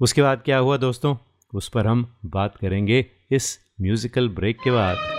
उसके 0.00 0.22
बाद 0.22 0.42
क्या 0.44 0.58
हुआ 0.58 0.76
दोस्तों? 0.76 1.16
उस 1.54 1.68
पर 1.68 1.86
हम 1.86 2.16
बात 2.26 2.56
करेंगे 2.56 3.06
इस 3.30 3.58
म्यूज़िकल 3.80 4.28
ब्रेक 4.28 4.56
के 4.64 4.70
बाद। 4.70 5.13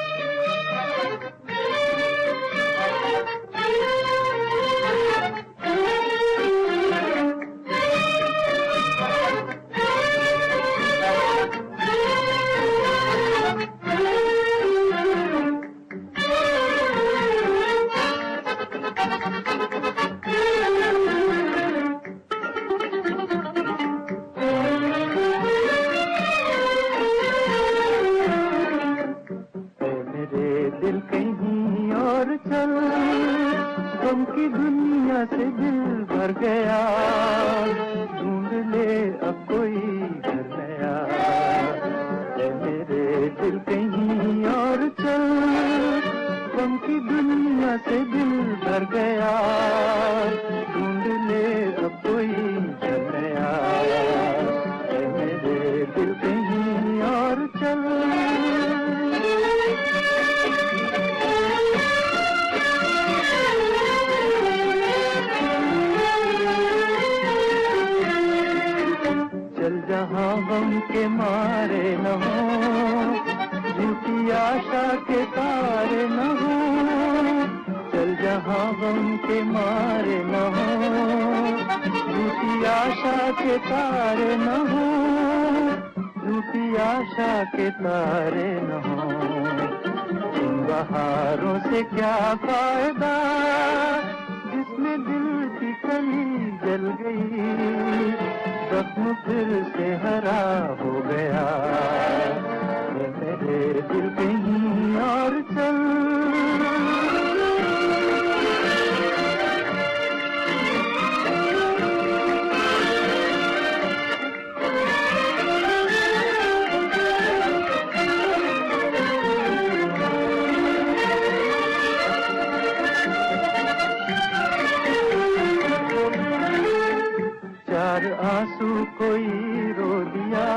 हर 127.95 128.05
आँसू 128.27 128.69
कोई 128.97 129.27
रो 129.71 129.99
दिया 130.13 130.47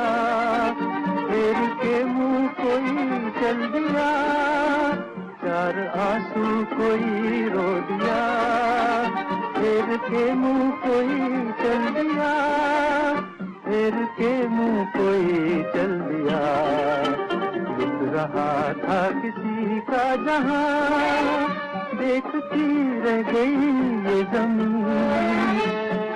फिर 1.29 1.59
के 1.83 2.05
मुँह 2.05 2.47
कोई 2.61 2.95
चल 3.37 3.61
दिया 3.75 4.07
चार 5.43 5.79
आँसू 6.07 6.47
कोई 6.73 7.43
रो 7.49 7.69
दिया 7.91 8.19
फिर 9.59 9.97
के 10.09 10.25
मुँह 10.35 10.71
कोई 10.87 11.31
चल 11.63 11.87
दिया 11.99 12.33
फिर 13.69 14.05
के 14.19 14.33
मुँह 14.49 14.85
कोई 14.97 15.63
चल 15.77 15.97
दिया 16.11 16.43
लुट 17.79 18.15
रहा 18.15 18.51
था 18.83 19.01
किसी 19.21 19.81
का 19.91 20.07
जहाँ, 20.27 21.49
देखती 21.95 22.71
रह 23.01 23.23
गई 23.33 23.71
ये 24.11 24.23
ज़मीन। 24.33 25.78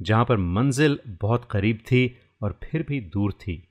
जहाँ 0.00 0.24
पर 0.24 0.36
मंजिल 0.36 0.98
बहुत 1.08 1.48
करीब 1.50 1.76
थी 1.76 2.18
और 2.42 2.58
फिर 2.64 2.84
भी 2.88 3.00
दूर 3.00 3.32
थी। 3.32 3.68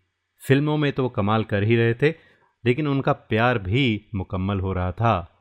फ़िल्मों 0.47 0.77
में 0.77 0.91
तो 0.93 1.03
वो 1.03 1.09
कमाल 1.09 1.43
कर 1.43 1.63
ही 1.63 1.75
रहे 1.75 1.93
थे, 1.93 2.09
लेकिन 2.65 2.87
उनका 2.87 3.13
प्यार 3.13 3.57
भी 3.57 4.05
मुकम्मल 4.15 4.59
हो 4.59 4.73
रहा 4.73 4.91
था। 4.91 5.31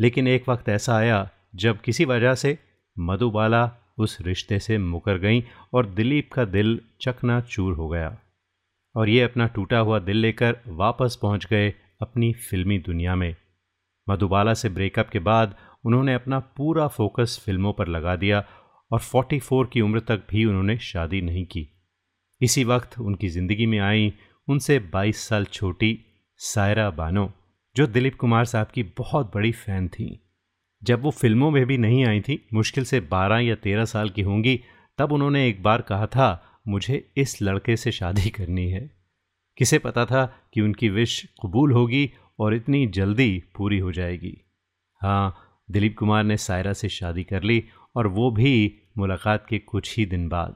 लेकिन 0.00 0.28
एक 0.28 0.48
वक्त 0.48 0.68
ऐसा 0.68 0.96
आया 0.96 1.28
जब 1.54 1.80
किसी 1.80 2.04
वजह 2.04 2.34
से 2.34 2.58
मधुबाला 2.98 3.70
उस 3.98 4.18
रिश्ते 4.20 4.58
से 4.58 4.78
मुकर 4.78 5.18
गई 5.18 5.44
और 5.72 5.86
दिलीप 5.86 6.32
का 6.32 6.44
दिल 6.44 6.80
चकना 7.00 7.40
चूर 7.40 7.74
हो 7.74 7.88
गया 7.88 8.18
और 8.94 9.08
ये 9.08 9.22
अपना 9.22 9.46
टूटा 9.46 9.78
हुआ 9.78 9.98
दिल 9.98 10.16
लेकर 10.16 10.56
वापस 10.66 11.18
पहुँच 11.22 11.46
गए 11.46 11.74
अपनी 12.00 12.32
फिल्मी 12.32 12.78
दुनिया 12.78 13.14
में। 13.14 13.36
मधुबाला 14.08 14.54
से 14.54 14.68
ब्रेकअप 14.68 15.08
के 15.08 15.18
बाद 15.18 15.56
उन्होंने 15.84 16.14
अपना 16.14 16.38
पूरा 16.38 16.86
फोकस 16.88 17.42
फ़िल्मों 17.44 17.72
पर 17.72 17.88
लगा 17.88 18.16
दिया 18.16 18.44
और 18.90 19.00
44 19.00 19.68
की 19.72 19.80
उम्र 19.80 20.00
तक 20.00 20.26
भी 20.30 20.44
उन्होंने 20.44 20.78
शादी 20.78 21.20
नहीं 21.20 21.46
की। 21.46 21.68
इसी 22.40 22.64
वक्त 22.64 22.98
उनकी 22.98 23.28
ज़िंदगी 23.28 23.66
में 23.66 23.78
आई 23.78 24.12
उनसे 24.48 24.78
22 24.78 25.28
साल 25.28 25.44
छोटी 25.44 25.98
सायरा 26.36 26.90
बानो, 26.90 27.32
जो 27.76 27.86
दिलीप 27.86 28.14
कुमार 28.14 28.44
साहब 28.44 28.66
की 28.66 28.82
बहुत 28.82 29.34
बड़ी 29.34 29.52
फ़ैन 29.52 29.88
थी। 29.88 30.20
जब 30.84 31.02
वो 31.02 31.10
फ़िल्मों 31.10 31.50
में 31.50 31.66
भी 31.66 31.78
नहीं 31.78 32.04
आई 32.06 32.20
थी, 32.20 32.48
मुश्किल 32.54 32.84
से 32.84 33.00
12 33.00 33.38
या 33.38 33.54
13 33.54 33.84
साल 33.84 34.10
की 34.10 34.22
होंगी, 34.22 34.60
तब 34.98 35.12
उन्होंने 35.12 35.48
एक 35.48 35.62
बार 35.62 35.82
कहा 35.82 36.06
था, 36.06 36.60
मुझे 36.68 37.12
इस 37.16 37.42
लड़के 37.42 37.76
से 37.76 37.92
शादी 37.92 38.30
करनी 38.30 38.70
है। 38.70 38.90
किसे 39.56 39.78
पता 39.78 40.04
था 40.04 40.48
कि 40.54 40.60
उनकी 40.60 40.88
विश 40.88 41.28
कबूल 41.42 41.72
होगी 41.72 42.12
और 42.38 42.54
इतनी 42.54 42.86
जल्दी 42.86 43.44
पूरी 43.56 43.78
हो 43.78 43.92
जाएगी। 43.92 44.36
हाँ 45.00 45.36
दिलीप 45.70 45.96
कुमार 45.98 46.24
ने 46.24 46.36
सायरा 46.36 46.72
से 46.72 46.88
शादी 46.88 47.24
कर 47.24 47.42
ली 47.42 47.64
और 47.96 48.06
वो 48.06 48.30
भी 48.30 48.74
मुलाकात 48.98 49.46
के 49.48 49.58
कुछ 49.58 49.98
ही 49.98 50.06
दिन 50.06 50.28
बाद। 50.28 50.54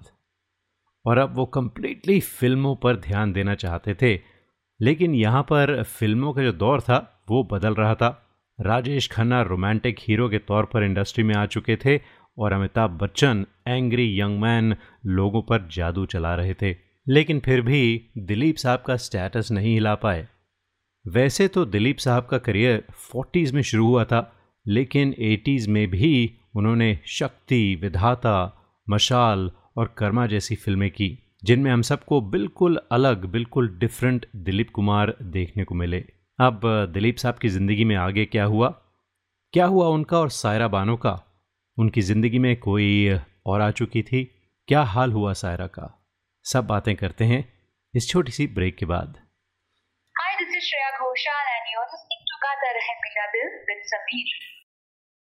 और 1.06 1.18
अब 1.18 1.36
वो 1.36 1.46
कम्प्लीटली 1.46 2.20
फ़िल्मों 2.20 2.76
पर 2.76 2.96
ध्यान 2.96 3.32
देना 3.32 3.54
चाहते 3.54 3.94
थे, 3.94 4.20
लेकिन 4.80 5.14
यहाँ 5.14 5.42
पर 5.42 5.82
फ़िल्मों 5.82 6.32
का 6.32 6.42
जो 6.42 6.52
दौर 6.52 6.80
था, 6.80 7.24
वो 7.30 7.48
बदल 7.52 7.74
रहा 7.74 7.94
था। 7.94 8.28
राजेश 8.60 9.08
खन्ना 9.08 9.42
रोमांटिक 9.42 9.96
हीरो 10.00 10.28
के 10.28 10.38
तौर 10.38 10.64
पर 10.64 10.82
इंडस्ट्री 10.82 11.24
में 11.24 11.34
आ 11.34 11.46
चुके 11.46 11.76
थे 11.76 12.00
और 12.38 12.52
Amitabh 12.52 12.90
Bachchan 12.90 13.46
angry 13.68 14.20
young 14.20 14.40
man 14.40 14.76
लोगों 15.06 15.42
पर 15.42 15.68
जादू 15.72 16.06
चला 16.06 16.34
रहे 16.34 16.54
थे। 16.54 16.92
लेकिन 17.08 17.40
फिर 17.40 17.60
भी 17.60 18.10
दिलीप 18.18 18.56
साहब 18.56 18.82
का 18.86 18.96
स्टेटस 18.96 19.48
नहीं 19.52 19.74
हिला 19.74 19.94
पाए। 19.94 20.28
वैसे 21.08 21.48
तो 21.48 21.64
दिलीप 21.64 21.98
साहब 21.98 22.26
का 22.26 22.38
करियर 22.38 22.84
फोर्टीज़ 22.92 23.54
में 23.54 23.62
शुरू 23.62 23.86
हुआ 23.86 24.04
था, 24.04 24.36
लेकिन 24.66 25.14
एटीज़ 25.18 25.70
में 25.70 25.88
भी 25.88 26.38
उन्होंने 26.56 26.98
शक्ति 27.06 27.74
विधाता 27.82 28.34
मशाल 28.90 29.50
और 29.76 29.94
कर्मा 29.98 30.26
जैसी 30.26 30.56
फ़िल्में 30.56 30.90
की 30.90 31.18
जिनमें 31.44 31.70
हम 31.70 31.82
सबको 31.82 32.20
बिल्कुल 32.20 32.80
अलग 32.92 33.24
बिल्कुल 33.24 33.68
डिफरेंट 33.78 34.26
दिलीप 34.36 34.70
कुमार 34.70 35.14
देखने 35.22 35.64
को 35.64 35.74
मिले। 35.74 36.04
अब 36.40 36.60
दिलीप 36.94 37.16
साहब 37.16 37.38
की 37.38 37.48
ज़िंदगी 37.48 37.84
में 37.84 37.96
आगे 37.96 38.24
क्या 38.24 38.44
हुआ? 38.44 38.68
क्या 39.52 39.66
हुआ 39.66 39.88
उनका 39.88 40.18
और 40.18 40.30
सायरा 40.30 40.68
बानो 40.68 40.96
का? 40.96 41.12
उनकी 41.78 42.00
ज़िंदगी 42.00 42.38
में 42.38 42.56
कोई 42.56 43.18
और 43.46 43.60
आ 43.60 43.70
चुकी 43.70 44.02
थी? 44.02 44.24
क्या 44.68 44.82
हाल 44.82 45.12
हुआ 45.12 45.32
सायरा 45.32 45.66
का? 45.66 45.88
सब 46.44 46.66
बातें 46.66 46.94
करते 46.96 47.24
हैं 47.24 47.44
इस 47.94 48.08
छोटी 48.08 48.32
सी 48.32 48.46
ब्रेक 48.46 48.76
के 48.76 48.86
बाद। 48.86 49.18
Hi, 50.16 50.30
this 50.38 50.54
is 50.58 50.64
Shreya 50.68 50.90
Ghoshal 51.00 51.52
and 51.56 51.70
you're 51.74 51.88
listening 51.92 52.24
to 52.30 52.40
Gata 52.46 52.72
Rahe 52.78 52.96
Mera 53.04 53.26
Dil 53.34 53.52
with 53.68 53.82
Sameer. 53.92 54.61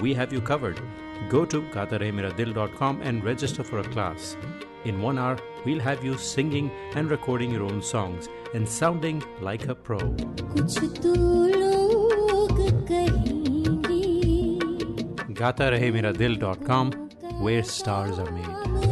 we 0.00 0.14
have 0.14 0.32
you 0.32 0.40
covered. 0.40 0.80
Go 1.28 1.44
to 1.44 1.62
gaataremeradil.com 1.62 3.02
and 3.02 3.24
register 3.24 3.62
for 3.62 3.78
a 3.78 3.84
class. 3.84 4.36
In 4.84 5.00
one 5.00 5.18
hour, 5.18 5.38
we'll 5.64 5.80
have 5.80 6.04
you 6.04 6.18
singing 6.18 6.70
and 6.94 7.10
recording 7.10 7.50
your 7.50 7.62
own 7.62 7.82
songs 7.82 8.28
and 8.54 8.68
sounding 8.68 9.22
like 9.40 9.68
a 9.68 9.74
pro. 9.74 9.98
gaataremeradil.com, 15.42 16.92
where 17.40 17.62
stars 17.62 18.18
are 18.18 18.30
made. 18.30 18.91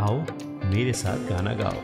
आओ, 0.00 0.20
मेरे 0.64 0.92
साथ 0.92 1.18
गाना 1.18 1.52
गाओ। 1.54 1.80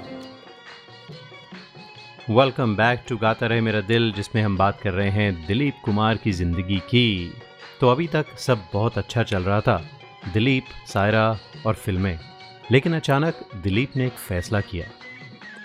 welcome 2.41 2.77
back 2.77 3.05
to 3.09 3.17
गाता 3.17 3.47
रहे 3.47 3.61
मेरा 3.61 3.81
दिल, 3.81 4.13
जिसमें 4.13 4.43
हम 4.43 4.57
बात 4.57 4.81
कर 4.81 4.93
रहे 4.93 5.11
हैं 5.11 5.47
दिलीप 5.47 5.75
कुमार 5.85 6.17
की 6.17 6.33
ज़िंदगी 6.33 6.79
की। 6.79 7.33
तो 7.81 7.89
अभी 7.89 8.07
तक 8.07 8.39
सब 8.39 8.65
बहुत 8.73 8.99
अच्छा 8.99 9.23
चल 9.23 9.43
रहा 9.43 9.61
था, 9.61 9.91
दिलीप, 10.33 10.65
सायरा 10.87 11.39
और 11.67 11.75
फ़िल्में। 11.75 12.19
लेकिन 12.71 12.97
अचानक 12.97 13.35
दिलीप 13.57 13.97
ने 13.97 14.07
एक 14.07 14.13
फैसला 14.13 14.61
किया। 14.61 14.87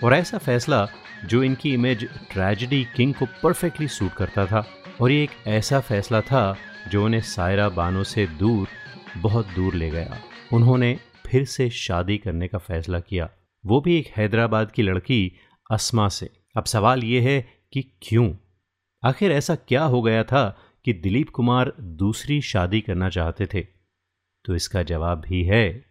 और 0.04 0.14
ऐसा 0.14 0.38
फैसला 0.38 0.88
जो 1.24 1.42
इनकी 1.42 1.74
इमेज 1.74 2.08
ट्रेजिडी 2.30 2.86
किंग 2.96 3.14
को 3.14 3.26
परफेक्टली 3.42 3.88
सूट 3.88 4.12
करता 4.12 4.46
था। 4.46 4.66
और 5.00 5.10
ये 5.10 5.22
एक 5.22 5.30
ऐसा 5.46 5.80
फैसला 5.80 6.20
था 6.20 6.56
जो 6.88 7.04
उन्हें 7.04 7.20
सायरा 7.20 7.68
बानो 7.68 8.04
से 8.04 8.26
दूर, 8.26 8.68
बहुत 9.16 9.46
दूर 9.46 9.74
ले 9.74 9.90
गया। 9.90 10.18
उन्होंने 10.52 10.98
फिर 11.32 11.44
से 11.44 11.70
शादी 11.70 12.18
करने 12.18 12.48
का 12.48 12.58
फैसला 12.58 13.00
किया। 13.00 13.30
वो 13.66 13.80
भी 13.80 13.98
एक 13.98 14.06
हैदराबाद 14.06 14.72
की 14.72 14.82
लड़की, 14.82 15.32
अस्मा 15.70 16.08
से। 16.08 16.30
अब 16.56 16.64
सवाल 16.64 17.04
ये 17.04 17.20
है 17.20 17.48
कि 17.72 17.82
क्यों? 18.02 18.34
आखिर 19.04 19.32
ऐसा 19.32 19.54
क्या 19.54 19.84
हो 19.84 20.02
गया 20.02 20.24
था 20.24 20.58
कि 20.84 20.92
दिलीप 20.92 21.28
कुमार 21.28 21.72
दूसरी 21.80 22.40
शादी 22.40 22.80
करना 22.80 23.08
चाहते 23.08 23.46
थे? 23.46 23.60
तो 24.44 24.54
इसका 24.54 24.82
जवाब 24.82 25.20
भी 25.20 25.44
है, 25.44 25.84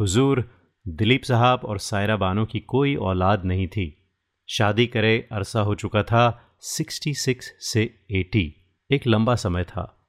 हुजूर, 0.00 0.50
दिलीप 0.88 1.22
साहब 1.22 1.60
और 1.64 1.78
सायरा 1.78 2.16
बानो 2.16 2.44
की 2.44 2.60
कोई 2.60 2.96
औलाद 2.96 3.44
नहीं 3.44 3.68
थी। 3.68 4.10
शादी 4.48 4.86
करे 4.86 5.28
अरसा 5.32 5.60
हो 5.60 5.74
चुका 5.74 6.02
था 6.02 6.56
66 6.60 7.54
से 7.60 8.04
80 8.10 8.54
एक 8.90 9.06
लंबा 9.06 9.34
समय 9.34 9.64
था 9.64 10.06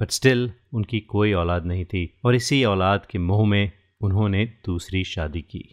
बट 0.00 0.10
स्टिल 0.10 0.52
उनकी 0.72 1.00
कोई 1.00 1.32
औलाद 1.32 1.64
नहीं 1.64 1.84
थी। 1.84 2.20
और 2.24 2.34
इसी 2.34 2.64
औलाद 2.64 3.06
के 3.06 3.18
मुँह 3.18 3.48
में 3.48 3.81
उन्होंने 4.02 4.44
दूसरी 4.66 5.04
शादी 5.04 5.40
की। 5.40 5.64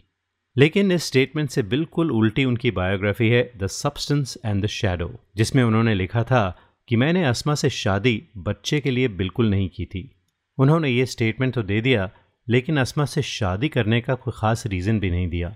लेकिन 0.56 0.92
इस 0.92 1.04
स्टेटमेंट 1.04 1.50
से 1.50 1.62
बिल्कुल 1.62 2.10
उल्टी 2.10 2.44
उनकी 2.44 2.70
बायोग्राफी 2.70 3.28
है 3.28 3.42
the 3.56 3.66
substance 3.66 4.36
and 4.44 4.62
the 4.64 4.66
shadow 4.66 5.10
जिसमें 5.36 5.62
उन्होंने 5.64 5.94
लिखा 5.94 6.22
था 6.24 6.42
कि 6.88 6.96
मैंने 6.96 7.24
असमा 7.24 7.54
से 7.54 7.70
शादी 7.70 8.22
बच्चे 8.38 8.80
के 8.80 8.90
लिए 8.90 9.08
बिल्कुल 9.08 9.50
नहीं 9.50 9.68
की 9.68 9.84
थी। 9.84 10.10
उन्होंने 10.58 10.88
ये 10.88 11.06
स्टेटमेंट 11.06 11.54
तो 11.54 11.62
दे 11.62 11.80
दिया, 11.80 12.10
लेकिन 12.48 12.78
असमा 12.78 13.04
से 13.04 13.22
शादी 13.22 13.68
करने 13.68 14.00
का 14.00 14.14
कोई 14.14 14.32
ख़ास 14.36 14.66
रीज़न 14.66 15.00
भी 15.00 15.10
नहीं 15.10 15.28
दिया। 15.28 15.50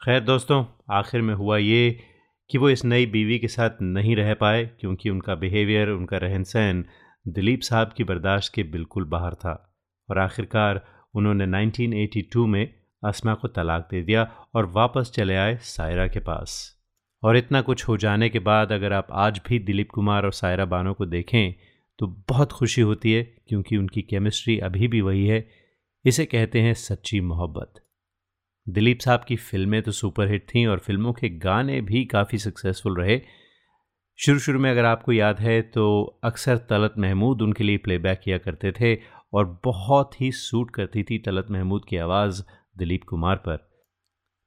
खैर 0.00 0.20
दोस्तों, 0.20 0.64
आखिर 0.90 1.22
में 1.22 1.34
हुआ 1.34 1.58
ये 1.58 1.98
कि 2.50 2.58
वो 2.58 2.70
इस 2.70 2.84
नई 2.84 3.06
बीवी 3.06 3.38
के 3.38 3.48
साथ 3.48 3.70
नहीं 3.82 4.16
रह 4.16 4.34
पाए, 4.34 4.64
क्योंकि 4.80 5.10
उनका 5.10 5.34
बिहेवियर 5.34 5.88
उनका 5.88 6.16
रहन 6.16 6.44
सहन 6.44 6.84
दिलीप 7.28 7.60
साहब 7.60 7.92
की 7.96 8.04
बर्दाश्त 8.04 8.52
के 8.54 8.62
बिल्कुल 8.62 9.04
बाहर 9.04 9.34
था। 9.34 9.54
और 10.10 10.18
आखिरकार 10.18 10.84
उन्होंने 11.18 11.46
1982 11.46 12.46
में 12.46 12.74
असमा 13.02 13.34
को 13.34 13.48
तलाक 13.48 13.88
दे 13.90 14.02
दिया 14.02 14.22
और 14.54 14.66
वापस 14.66 15.10
चले 15.14 15.36
आए 15.36 15.56
सायरा 15.56 16.06
के 16.08 16.20
पास। 16.20 16.74
और 17.22 17.36
इतना 17.36 17.60
कुछ 17.60 17.88
हो 17.88 17.96
जाने 17.96 18.28
के 18.28 18.38
बाद 18.38 18.72
अगर 18.72 18.92
आप 18.92 19.06
आज 19.10 19.40
भी 19.48 19.58
दिलीप 19.58 19.90
कुमार 19.90 20.24
और 20.24 20.32
सायरा 20.32 20.64
बानो 20.64 20.92
को 20.94 21.06
देखें 21.06 21.54
तो 21.98 22.06
बहुत 22.28 22.52
खुशी 22.52 22.80
होती 22.80 23.12
है 23.12 23.22
क्योंकि 23.48 23.76
उनकी 23.76 24.02
केमिस्ट्री 24.02 24.58
अभी 24.58 24.88
भी 24.88 25.00
वही 25.00 25.26
है। 25.26 25.48
इसे 26.04 26.24
कहते 26.24 26.60
हैं 26.60 26.74
सच्ची 26.74 27.20
मोहब्बत। 27.20 27.74
दिलीप 28.66 28.98
साहब 28.98 29.24
की 29.28 29.36
फ़िल्में 29.36 29.82
तो 29.82 29.92
सुपरहिट 29.92 30.46
थीं 30.48 30.66
और 30.66 30.78
फ़िल्मों 30.78 31.12
के 31.12 31.28
गाने 31.38 31.80
भी 31.80 32.04
काफ़ी 32.04 32.38
सक्सेसफुल 32.38 32.96
रहे। 32.96 33.20
शुरू 34.18 34.38
शुरू 34.38 34.58
में 34.58 34.70
अगर 34.70 34.84
आपको 34.84 35.12
याद 35.12 35.40
है 35.40 35.60
तो 35.62 35.84
अक्सर 36.24 36.56
तलत 36.70 36.94
महमूद 36.98 37.42
उनके 37.42 37.64
लिए 37.64 37.76
प्लेबैक 37.78 38.20
किया 38.20 38.38
करते 38.38 38.72
थे 38.72 38.94
और 39.32 39.60
बहुत 39.64 40.20
ही 40.20 40.32
सूट 40.32 40.70
करती 40.70 41.02
थी 41.02 41.18
तलत 41.18 41.46
महमूद 41.50 41.82
की 41.88 41.96
आवाज़ 41.96 42.42
दिलीप 42.78 43.04
कुमार 43.08 43.36
पर। 43.36 43.70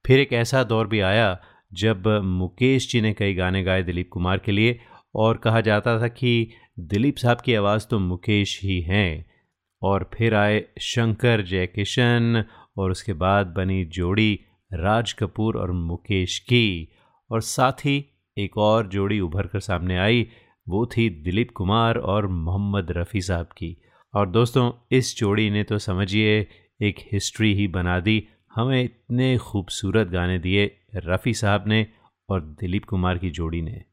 फिर 0.08 0.20
एक 0.20 0.34
ऐसा 0.34 0.64
दौर 0.64 0.88
भी 0.88 1.00
आया 1.00 1.42
जब 1.74 2.08
मुकेश 2.24 2.92
जी 2.92 3.02
ने 3.02 3.14
कई 3.14 3.34
गाने 3.34 3.64
गाए 3.64 3.84
दिलीप 3.84 4.10
कुमार 4.12 4.38
के 4.38 4.52
लिए 4.52 4.80
और 5.16 5.38
कहा 5.38 5.62
जाता 5.62 6.02
था 6.02 6.08
कि 6.08 6.50
दिलीप 6.80 7.18
साहब 7.18 7.42
की 7.42 7.54
आवाज़ 7.54 7.88
तो 7.88 8.00
मुकेश 8.00 8.64
ही 8.64 8.82
हैं। 8.82 9.32
और 9.84 10.10
फिर 10.14 10.36
आए 10.36 10.66
शंकर 10.82 11.42
जयकिशन 11.42 12.46
और 12.78 12.92
उसके 12.92 13.14
बाद 13.14 13.48
बनी 13.48 13.86
जोड़ी, 13.86 14.40
राज 14.74 15.14
कपूर 15.14 15.58
और 15.58 15.72
मुकेश 15.72 16.40
की। 16.40 16.92
और 17.32 17.42
साथ 17.42 17.72
ही 17.72 18.06
एक 18.38 18.58
और 18.58 18.88
जोड़ी 18.88 19.20
उभर 19.20 19.48
कर 19.48 19.60
सामने 19.60 19.98
आई, 19.98 20.28
वो 20.70 20.86
थी 20.86 21.10
दिलीप 21.10 21.52
कुमार 21.52 21.98
और 21.98 22.28
मोहम्मद 22.28 22.88
रफ़ी 22.92 23.22
साहब 23.22 23.46
की। 23.46 23.82
और 24.14 24.30
दोस्तों, 24.30 24.72
इस 24.92 25.18
जोड़ी 25.18 25.50
ने 25.50 25.64
तो 25.64 25.78
समझिए, 25.78 26.48
एक 26.82 26.96
हिस्ट्री 27.14 27.54
ही 27.54 27.68
बना 27.68 28.00
दी। 28.00 28.28
हमें 28.56 28.84
इतने 28.84 29.38
खूबसूरत 29.38 30.08
गाने 30.08 30.40
दिए 30.40 30.78
रफ़ी 30.96 31.34
साहब 31.34 31.64
ने 31.68 31.88
और 32.30 32.42
दिलीप 32.42 32.86
कुमार 32.86 33.18
की 33.18 33.30
जोड़ी 33.30 33.62
ने। 33.62 33.84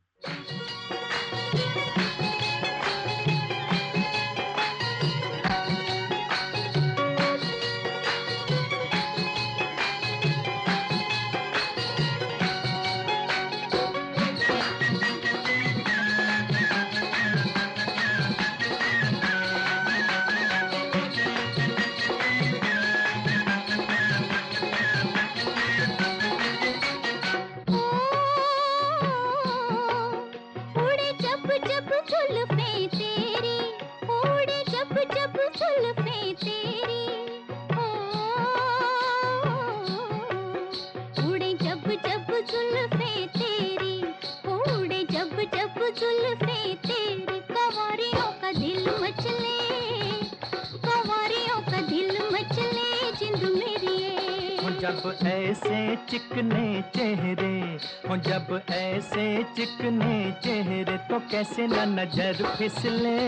ऐसे 55.11 55.96
चिकने 56.11 56.82
चेहरे, 56.96 57.78
हो 58.09 58.16
जब 58.16 58.61
ऐसे 58.70 59.26
चिकने 59.56 60.30
चेहरे 60.44 60.96
तो 61.09 61.18
कैसे 61.30 61.66
न 61.66 62.00
नज़र 62.00 62.44
फिसले? 62.59 63.18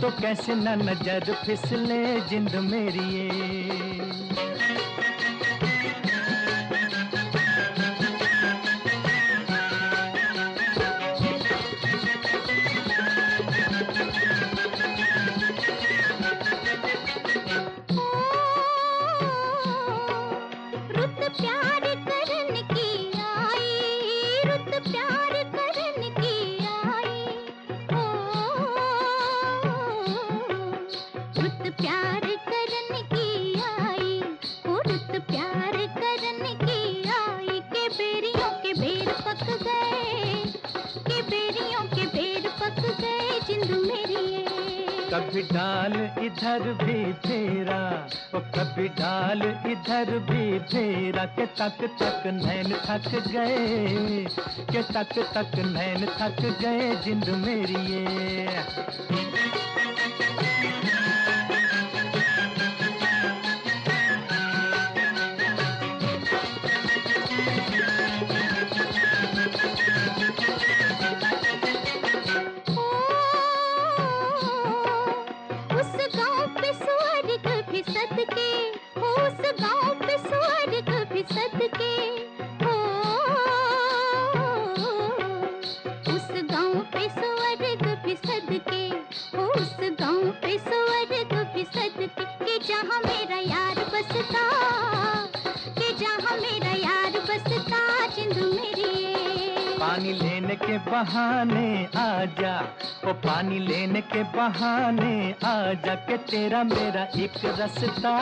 तो 0.00 0.10
कैसे 0.20 0.54
न 0.54 0.78
नज़र 0.88 1.34
फिसले 1.46 2.20
जिंद 2.20 2.54
मेरी 2.70 4.33
डाल 45.84 46.24
इधर 46.24 46.62
भी 46.80 47.12
फेरा, 47.12 47.78
ओ 48.34 48.38
कभी 48.54 48.88
डाल 48.88 49.42
इधर 49.68 50.18
भी 50.30 50.58
फेरा, 50.58 51.24
के 51.36 51.46
तक 51.58 51.84
तक 52.00 52.22
नैन 52.26 52.72
थक 52.86 53.10
गए, 53.28 54.24
के 54.72 54.82
तक 54.82 55.12
तक 55.34 55.58
नैन 55.66 56.06
थक 56.16 56.40
गए 56.62 56.94
जिंद 57.04 57.28
मेरी 57.44 57.86
ये। 57.92 59.73
के 100.64 100.78
बहाने 100.78 101.88
आ 101.96 102.24
जा 102.24 102.54
ओ 103.04 103.12
पानी 103.12 103.58
लेने 103.58 104.00
के 104.00 104.22
बहाने 104.36 105.34
आ 105.44 105.56
जा 105.84 105.94
के 106.08 106.16
तेरा 106.16 106.62
मेरा 106.64 107.02
एक 107.16 107.44
रास्ता। 107.58 108.16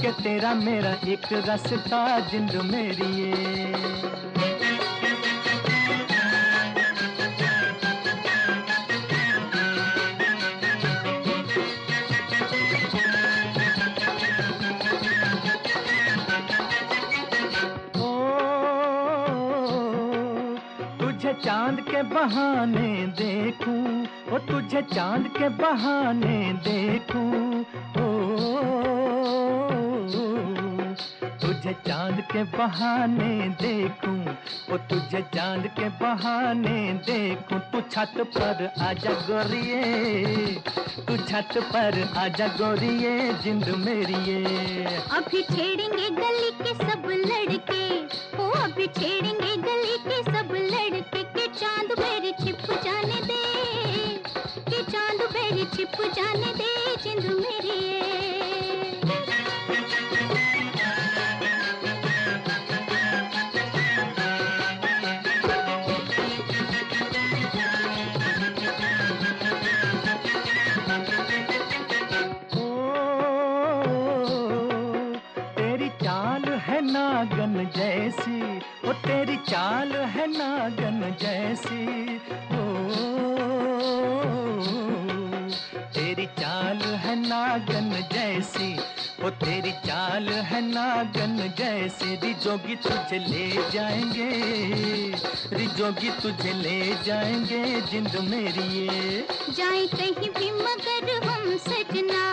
के 0.00 0.12
तेरा 0.22 0.54
मेरा 0.54 0.92
एक 1.12 1.32
रास्ता 1.48 2.20
जिंद 2.30 2.54
मेरी 2.72 3.12
ये। 3.22 3.89
बहाने 22.02 23.06
देखूँ, 23.18 24.06
ओ 24.32 24.38
तुझे 24.48 24.82
चाँद 24.94 25.26
के 25.36 25.48
बहाने 25.58 26.38
देखूँ, 26.64 27.60
ओ, 27.96 28.06
तुझे 31.40 31.72
चाँद 31.86 32.20
के 32.32 32.42
बहाने 32.56 33.48
देखूँ, 33.62 34.18
ओ 34.72 34.76
तुझे 34.90 35.20
चाँद 35.34 35.66
के 35.78 35.88
बहाने 36.00 36.92
देखूँ, 37.06 37.58
तू 37.72 37.80
छत 37.90 38.14
पर 38.36 38.70
आजा 38.88 39.12
गोरिए, 39.28 39.82
तू 41.06 41.16
छत 41.16 41.58
पर 41.72 42.02
आजा 42.18 42.46
गोरिए, 42.56 43.32
जिंद 43.42 43.68
मेरी 43.86 44.24
ये 44.30 44.84
अभी 45.18 45.42
छेड़ेंगे 45.42 46.08
गली 46.20 46.50
के 46.62 46.74
सब 46.74 47.08
लड़के, 47.26 47.84
ओ 48.42 48.50
अभी 48.64 48.86
छेड़ेंगे 48.98 49.56
गली 49.56 49.96
के 50.08 50.22
छिप 55.90 56.12
जाने 56.14 56.52
दे 56.58 56.70
जिंद 57.02 57.24
मेरी 57.40 57.78
तेरी 75.56 75.88
चाल 76.02 76.44
है 76.66 76.80
नागन 76.80 77.54
जैसी, 77.76 78.58
ओ, 78.88 78.92
तेरी 79.06 79.36
चाल 79.50 79.92
है 80.14 80.26
नागन 80.38 81.00
जैसी, 81.20 81.84
ओ 82.56 82.80
तेरी 85.94 86.26
चाल 86.38 86.78
है 87.02 87.14
नागन 87.20 87.90
जैसी, 88.12 88.72
ओ 89.24 89.30
तेरी 89.40 89.72
चाल 89.86 90.28
है 90.50 90.60
नागन 90.60 91.36
जैसी 91.58 92.14
रिजोगी 92.16 92.76
तुझे 92.76 93.18
ले 93.18 93.48
जाएँगे 93.72 94.30
रिजोगी 95.56 96.10
तुझे 96.22 96.52
ले 96.52 96.78
जाएँगे, 97.04 97.62
जिंद 97.90 98.16
मेरी 98.30 98.66
ये। 98.78 99.26
जाए 99.50 99.86
कहीं 99.96 100.30
भी 100.30 100.50
मगर 100.52 101.26
हम 101.26 101.56
सजना, 101.66 102.24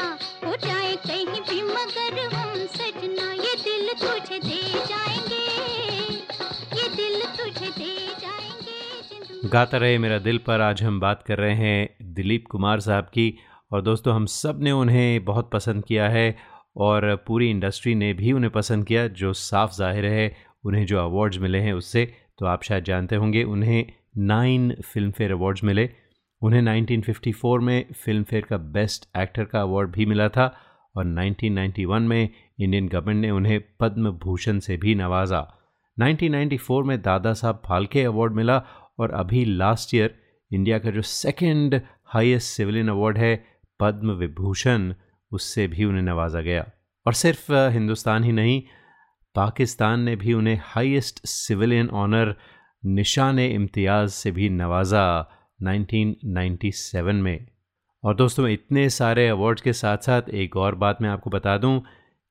हो 0.46 0.56
जाए 0.68 0.96
कहीं 1.08 1.42
भी 1.42 1.62
मगर 1.64 2.36
हम 2.36 2.66
सजना, 2.78 3.32
ये 3.34 3.56
दिल 3.64 3.94
तुझे 3.94 4.40
दे 4.40 4.62
जाएँगे 4.88 5.07
गाता 9.50 9.78
रहे 9.78 9.98
मेरा 9.98 10.18
दिल 10.20 10.38
पर। 10.38 10.62
आज 10.62 10.82
हम 10.84 11.00
बात 11.00 11.22
कर 11.24 11.38
रहे 11.38 11.54
हैं 11.56 12.14
दिलीप 12.14 12.46
कुमार 12.52 12.80
साहब 12.80 13.04
की 13.04 13.34
और 13.72 13.82
दोस्तों, 13.82 14.16
हम 14.16 14.26
सबने 14.26 14.72
उन्हें 14.72 15.26
बहुत 15.26 15.50
पसंद 15.52 15.86
किया 15.86 16.08
है 16.10 16.36
और 16.78 17.16
पूरी 17.28 17.50
इंडस्ट्री 17.50 17.94
ने 17.96 18.14
भी 18.14 18.32
उन्हें 18.32 18.52
पसंद 18.52 18.86
किया, 18.86 19.08
जो 19.08 19.34
साफ़ 19.34 19.72
ज़ाहिर 19.72 20.06
है, 20.06 20.36
उन्हें 20.66 20.86
जो 20.86 21.00
अवार्ड्स 21.00 21.38
मिले 21.38 21.58
हैं 21.58 21.74
उससे। 21.74 22.06
तो 22.40 22.46
आप 22.46 22.64
शायद 22.64 22.84
जानते 22.84 23.16
होंगे, 23.16 23.44
उन्हें 23.44 23.86
नाइन 24.18 24.72
फ़िल्म 24.86 25.12
फेयर 25.12 25.32
अवार्ड्स 25.32 25.64
मिले। 25.64 25.90
उन्हें 26.42 26.62
1954 26.62 27.60
में 27.60 27.86
फ़िल्म 27.96 28.24
फेयर 28.24 28.46
का 28.46 28.58
बेस्ट 28.58 29.08
एक्टर 29.18 29.44
का 29.44 29.62
अवार्ड 29.62 29.92
भी 29.92 30.06
मिला 30.06 30.28
था 30.30 30.54
और 30.96 31.06
1991 31.06 32.08
में 32.08 32.30
इंडियन 32.60 32.88
गवर्नमेंट 32.88 33.22
ने 33.22 33.32
उन्हें 33.32 33.60
पद्म 33.80 34.12
भूषण 34.24 34.60
से 34.60 34.78
भी 34.78 34.96
नवाजा। 34.96 35.42
1994 35.98 36.84
में 36.84 37.02
दादा 37.02 37.34
साहब 37.34 37.62
फाल्के 37.66 38.04
अवार्ड 38.04 38.34
मिला 38.34 38.62
और 39.00 39.12
अभी 39.12 39.46
लास्ट 39.46 39.96
ईयर 39.96 40.20
इंडिया 40.54 40.80
का 40.80 40.92
जो 40.92 41.02
सेकंड 41.02 41.82
हाईएस्ट 42.06 42.48
सिविलियन 42.48 42.90
अवार्ड 42.90 43.18
है 43.18 43.46
पद्म 43.80 44.12
विभूषण 44.12 44.94
उससे 45.32 45.68
भी 45.68 45.86
उन्हें 45.86 46.02
नवाजा 46.02 46.42
गया। 46.42 46.70
और 47.08 47.14
सिर्फ़ 47.14 47.52
हिंदुस्तान 47.52 48.24
ही 48.24 48.32
नहीं, 48.32 48.64
पाकिस्तान 49.36 50.00
ने 50.00 50.16
भी 50.16 50.34
उन्हें 50.34 50.60
हाईएस्ट 50.64 51.26
सिविलियन 51.26 51.90
ऑनर 51.90 52.36
निशान 52.86 53.40
इम्तियाज़ 53.40 54.10
से 54.10 54.32
भी 54.32 54.50
नवाजा 54.50 55.32
1997 55.64 57.22
में। 57.22 57.48
और 58.04 58.16
दोस्तों, 58.16 58.48
इतने 58.48 58.90
सारे 58.90 59.28
अवार्ड्स 59.28 59.62
के 59.62 59.74
साथ 59.74 59.98
साथ 59.98 60.22
एक 60.30 60.58
और 60.58 60.76
बात 60.76 61.02
मैं 61.02 61.10
आपको 61.10 61.30
बता 61.30 61.58
दूँ 61.58 61.84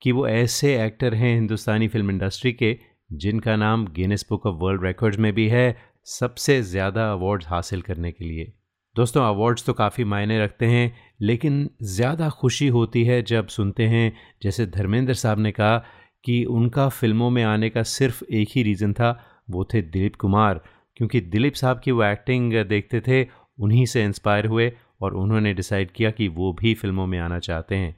कि 0.03 0.13
वो 0.13 0.29
ऐसे 0.29 0.85
एक्टर 0.87 1.15
हैं 1.15 1.35
हिंदुस्तानी 1.35 1.89
फ़िल्म 1.89 2.11
इंडस्ट्री 2.11 2.53
के 2.53 2.79
जिनका 3.13 3.57
नाम 3.57 3.87
Guinness 3.87 4.27
book 4.29 4.47
of 4.47 4.57
world 4.57 4.85
records 4.85 5.19
में 5.19 5.33
भी 5.33 5.49
है 5.49 5.96
सबसे 6.07 6.63
ज़्यादा 6.63 7.13
अवार्ड्स 7.13 7.47
हासिल 7.49 7.83
करने 7.83 8.13
के 8.13 8.25
लिए। 8.25 8.53
दोस्तों 8.97 9.23
अवार्ड्स 9.25 9.65
तो 9.67 9.73
काफ़ी 9.73 10.05
मायने 10.05 10.45
रखते 10.45 10.67
हैं, 10.67 10.97
लेकिन 11.21 11.71
ज़्यादा 11.83 12.29
खुशी 12.31 12.69
होती 12.69 13.05
है 13.05 13.23
जब 13.23 13.47
सुनते 13.47 13.83
हैं, 13.83 14.13
जैसे 14.43 14.67
धर्मेंद्र 14.67 15.15
साहब 15.15 15.39
ने 15.39 15.53
कहा 15.53 15.79
कि 16.25 16.45
उनका 16.45 16.89
फ़िल्मों 16.89 17.31
में 17.31 17.43
आने 17.45 17.71
का 17.71 17.83
सिर्फ़ 17.83 18.25
एक 18.25 18.49
ही 18.51 18.63
रीज़न 18.63 18.93
था, 18.93 19.45
वो 19.51 19.65
थे 19.65 19.83
दिलीप 19.83 20.17
कुमार। 20.17 20.61
क्योंकि 20.97 21.21
दिलीप 21.21 21.55
साहब 21.55 21.81
की 21.81 21.91
वो 21.91 22.05
एक्टिंग 22.05 22.53
देखते 22.65 23.01
थे, 23.01 23.27
उन्हीं 23.59 23.87
से 23.87 24.05
इंस्पायर 24.05 24.47
हुए 24.47 24.73
और 25.01 25.15
उन्होंने 25.15 25.55
डिसाइड 25.55 25.91
किया 25.91 26.11
कि 26.11 26.29
वो 26.29 26.53
भी 26.53 26.75
फ़िल्मों 26.75 27.07
में 27.07 27.19
आना 27.19 27.39
चाहते 27.39 27.75
हैं। 27.75 27.97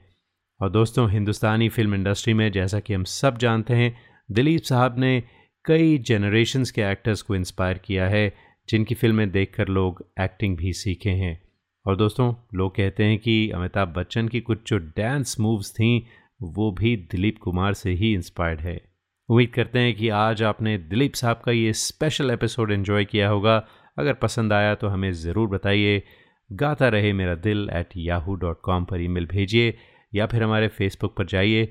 और 0.61 0.69
दोस्तों, 0.69 1.09
हिंदुस्तानी 1.11 1.69
फ़िल्म 1.69 1.95
इंडस्ट्री 1.95 2.33
में 2.33 2.51
जैसा 2.51 2.79
कि 2.79 2.93
हम 2.93 3.03
सब 3.03 3.37
जानते 3.37 3.73
हैं, 3.73 3.95
दिलीप 4.31 4.63
साहब 4.63 4.99
ने 4.99 5.23
कई 5.69 5.97
जनरेशन्स 5.97 6.71
के 6.71 6.81
एक्टर्स 6.81 7.21
को 7.21 7.35
इंस्पायर 7.35 7.77
किया 7.77 8.07
है, 8.07 8.33
जिनकी 8.69 8.95
फ़िल्में 8.95 9.31
देखकर 9.31 9.67
लोग 9.67 10.11
एक्टिंग 10.21 10.57
भी 10.57 10.73
सीखे 10.73 11.09
हैं। 11.09 11.41
और 11.85 11.95
दोस्तों, 11.95 12.33
लोग 12.55 12.75
कहते 12.75 13.03
हैं 13.03 13.19
कि 13.19 13.49
अमिताभ 13.49 13.87
बच्चन 13.87 14.27
की 14.27 14.39
कुछ 14.41 14.69
जो 14.69 14.77
डांस 14.77 15.39
मूव्स 15.39 15.71
थी, 15.71 16.07
वो 16.41 16.71
भी 16.71 16.95
दिलीप 16.95 17.37
कुमार 17.37 17.73
से 17.73 17.91
ही 17.91 18.13
इंस्पायर्ड 18.13 18.61
है। 18.61 18.81
उम्मीद 19.29 19.49
करते 19.49 19.79
हैं 19.79 19.95
कि 19.95 20.09
आज 20.09 20.43
आपने 20.43 20.77
दिलीप 20.77 21.13
साहब 21.13 21.41
का 21.45 21.51
ये 21.51 21.73
स्पेशल 21.73 22.31
एपिसोड 22.31 22.71
एंजॉय 22.71 23.05
किया 23.05 23.29
होगा। 23.29 23.67
अगर 23.97 24.13
पसंद 24.13 24.53
आया 24.53 24.75
तो 24.75 24.87
हमें 24.87 25.11
ज़रूर 25.11 25.47
बताइए। 25.47 26.03
गाता 26.51 26.89
रहे 26.89 27.13
मेरा 27.13 27.35
दिल 27.35 27.69
एट 27.73 27.89
याहू 27.97 28.35
डॉट 28.35 28.61
कॉम 28.63 28.85
पर 28.85 29.01
ईमेल 29.01 29.25
भेजिए 29.25 29.77
या 30.15 30.25
फिर 30.25 30.43
हमारे 30.43 30.67
फेसबुक 30.67 31.15
पर 31.17 31.25
जाइए। 31.25 31.69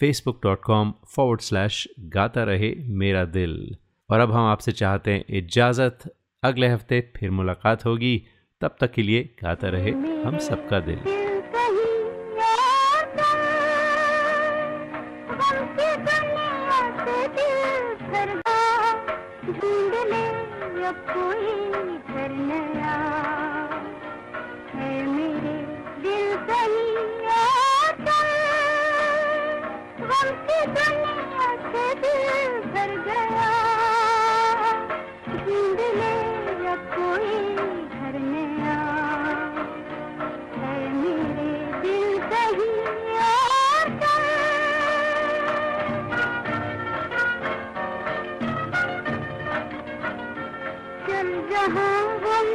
Facebook 0.00 0.40
dot 0.42 0.60
com 0.62 0.92
forward 1.14 1.40
slash 1.40 1.88
गाता 2.00 2.42
रहे 2.44 2.74
मेरा 2.98 3.24
दिल 3.24 3.76
और 4.10 4.20
अब 4.20 4.32
हम 4.32 4.44
आपसे 4.46 4.72
चाहते 4.72 5.12
हैं 5.12 5.24
इजाज़त। 5.28 5.98
अगले 6.42 6.68
हफ़्ते 6.68 7.00
फिर 7.16 7.30
मुलाकात 7.30 7.84
होगी। 7.84 8.22
तब 8.60 8.76
तक 8.80 8.92
के 8.92 9.02
लिए 9.02 9.22
गाता 9.42 9.68
रहे 9.68 9.90
हम 10.24 10.38
सबका 10.38 10.80
दिल। 10.80 11.00
कोई 21.08 21.67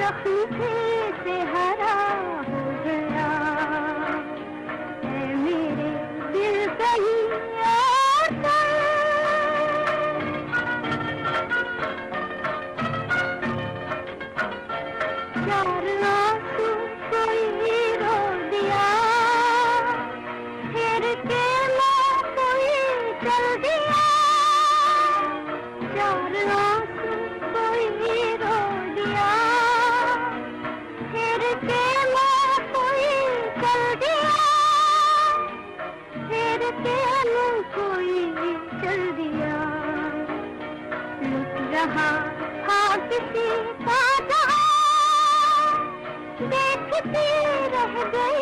जख्म 0.00 0.44
थे 0.52 0.99
देखती 47.14 47.68
रह 47.74 48.02
गई 48.14 48.39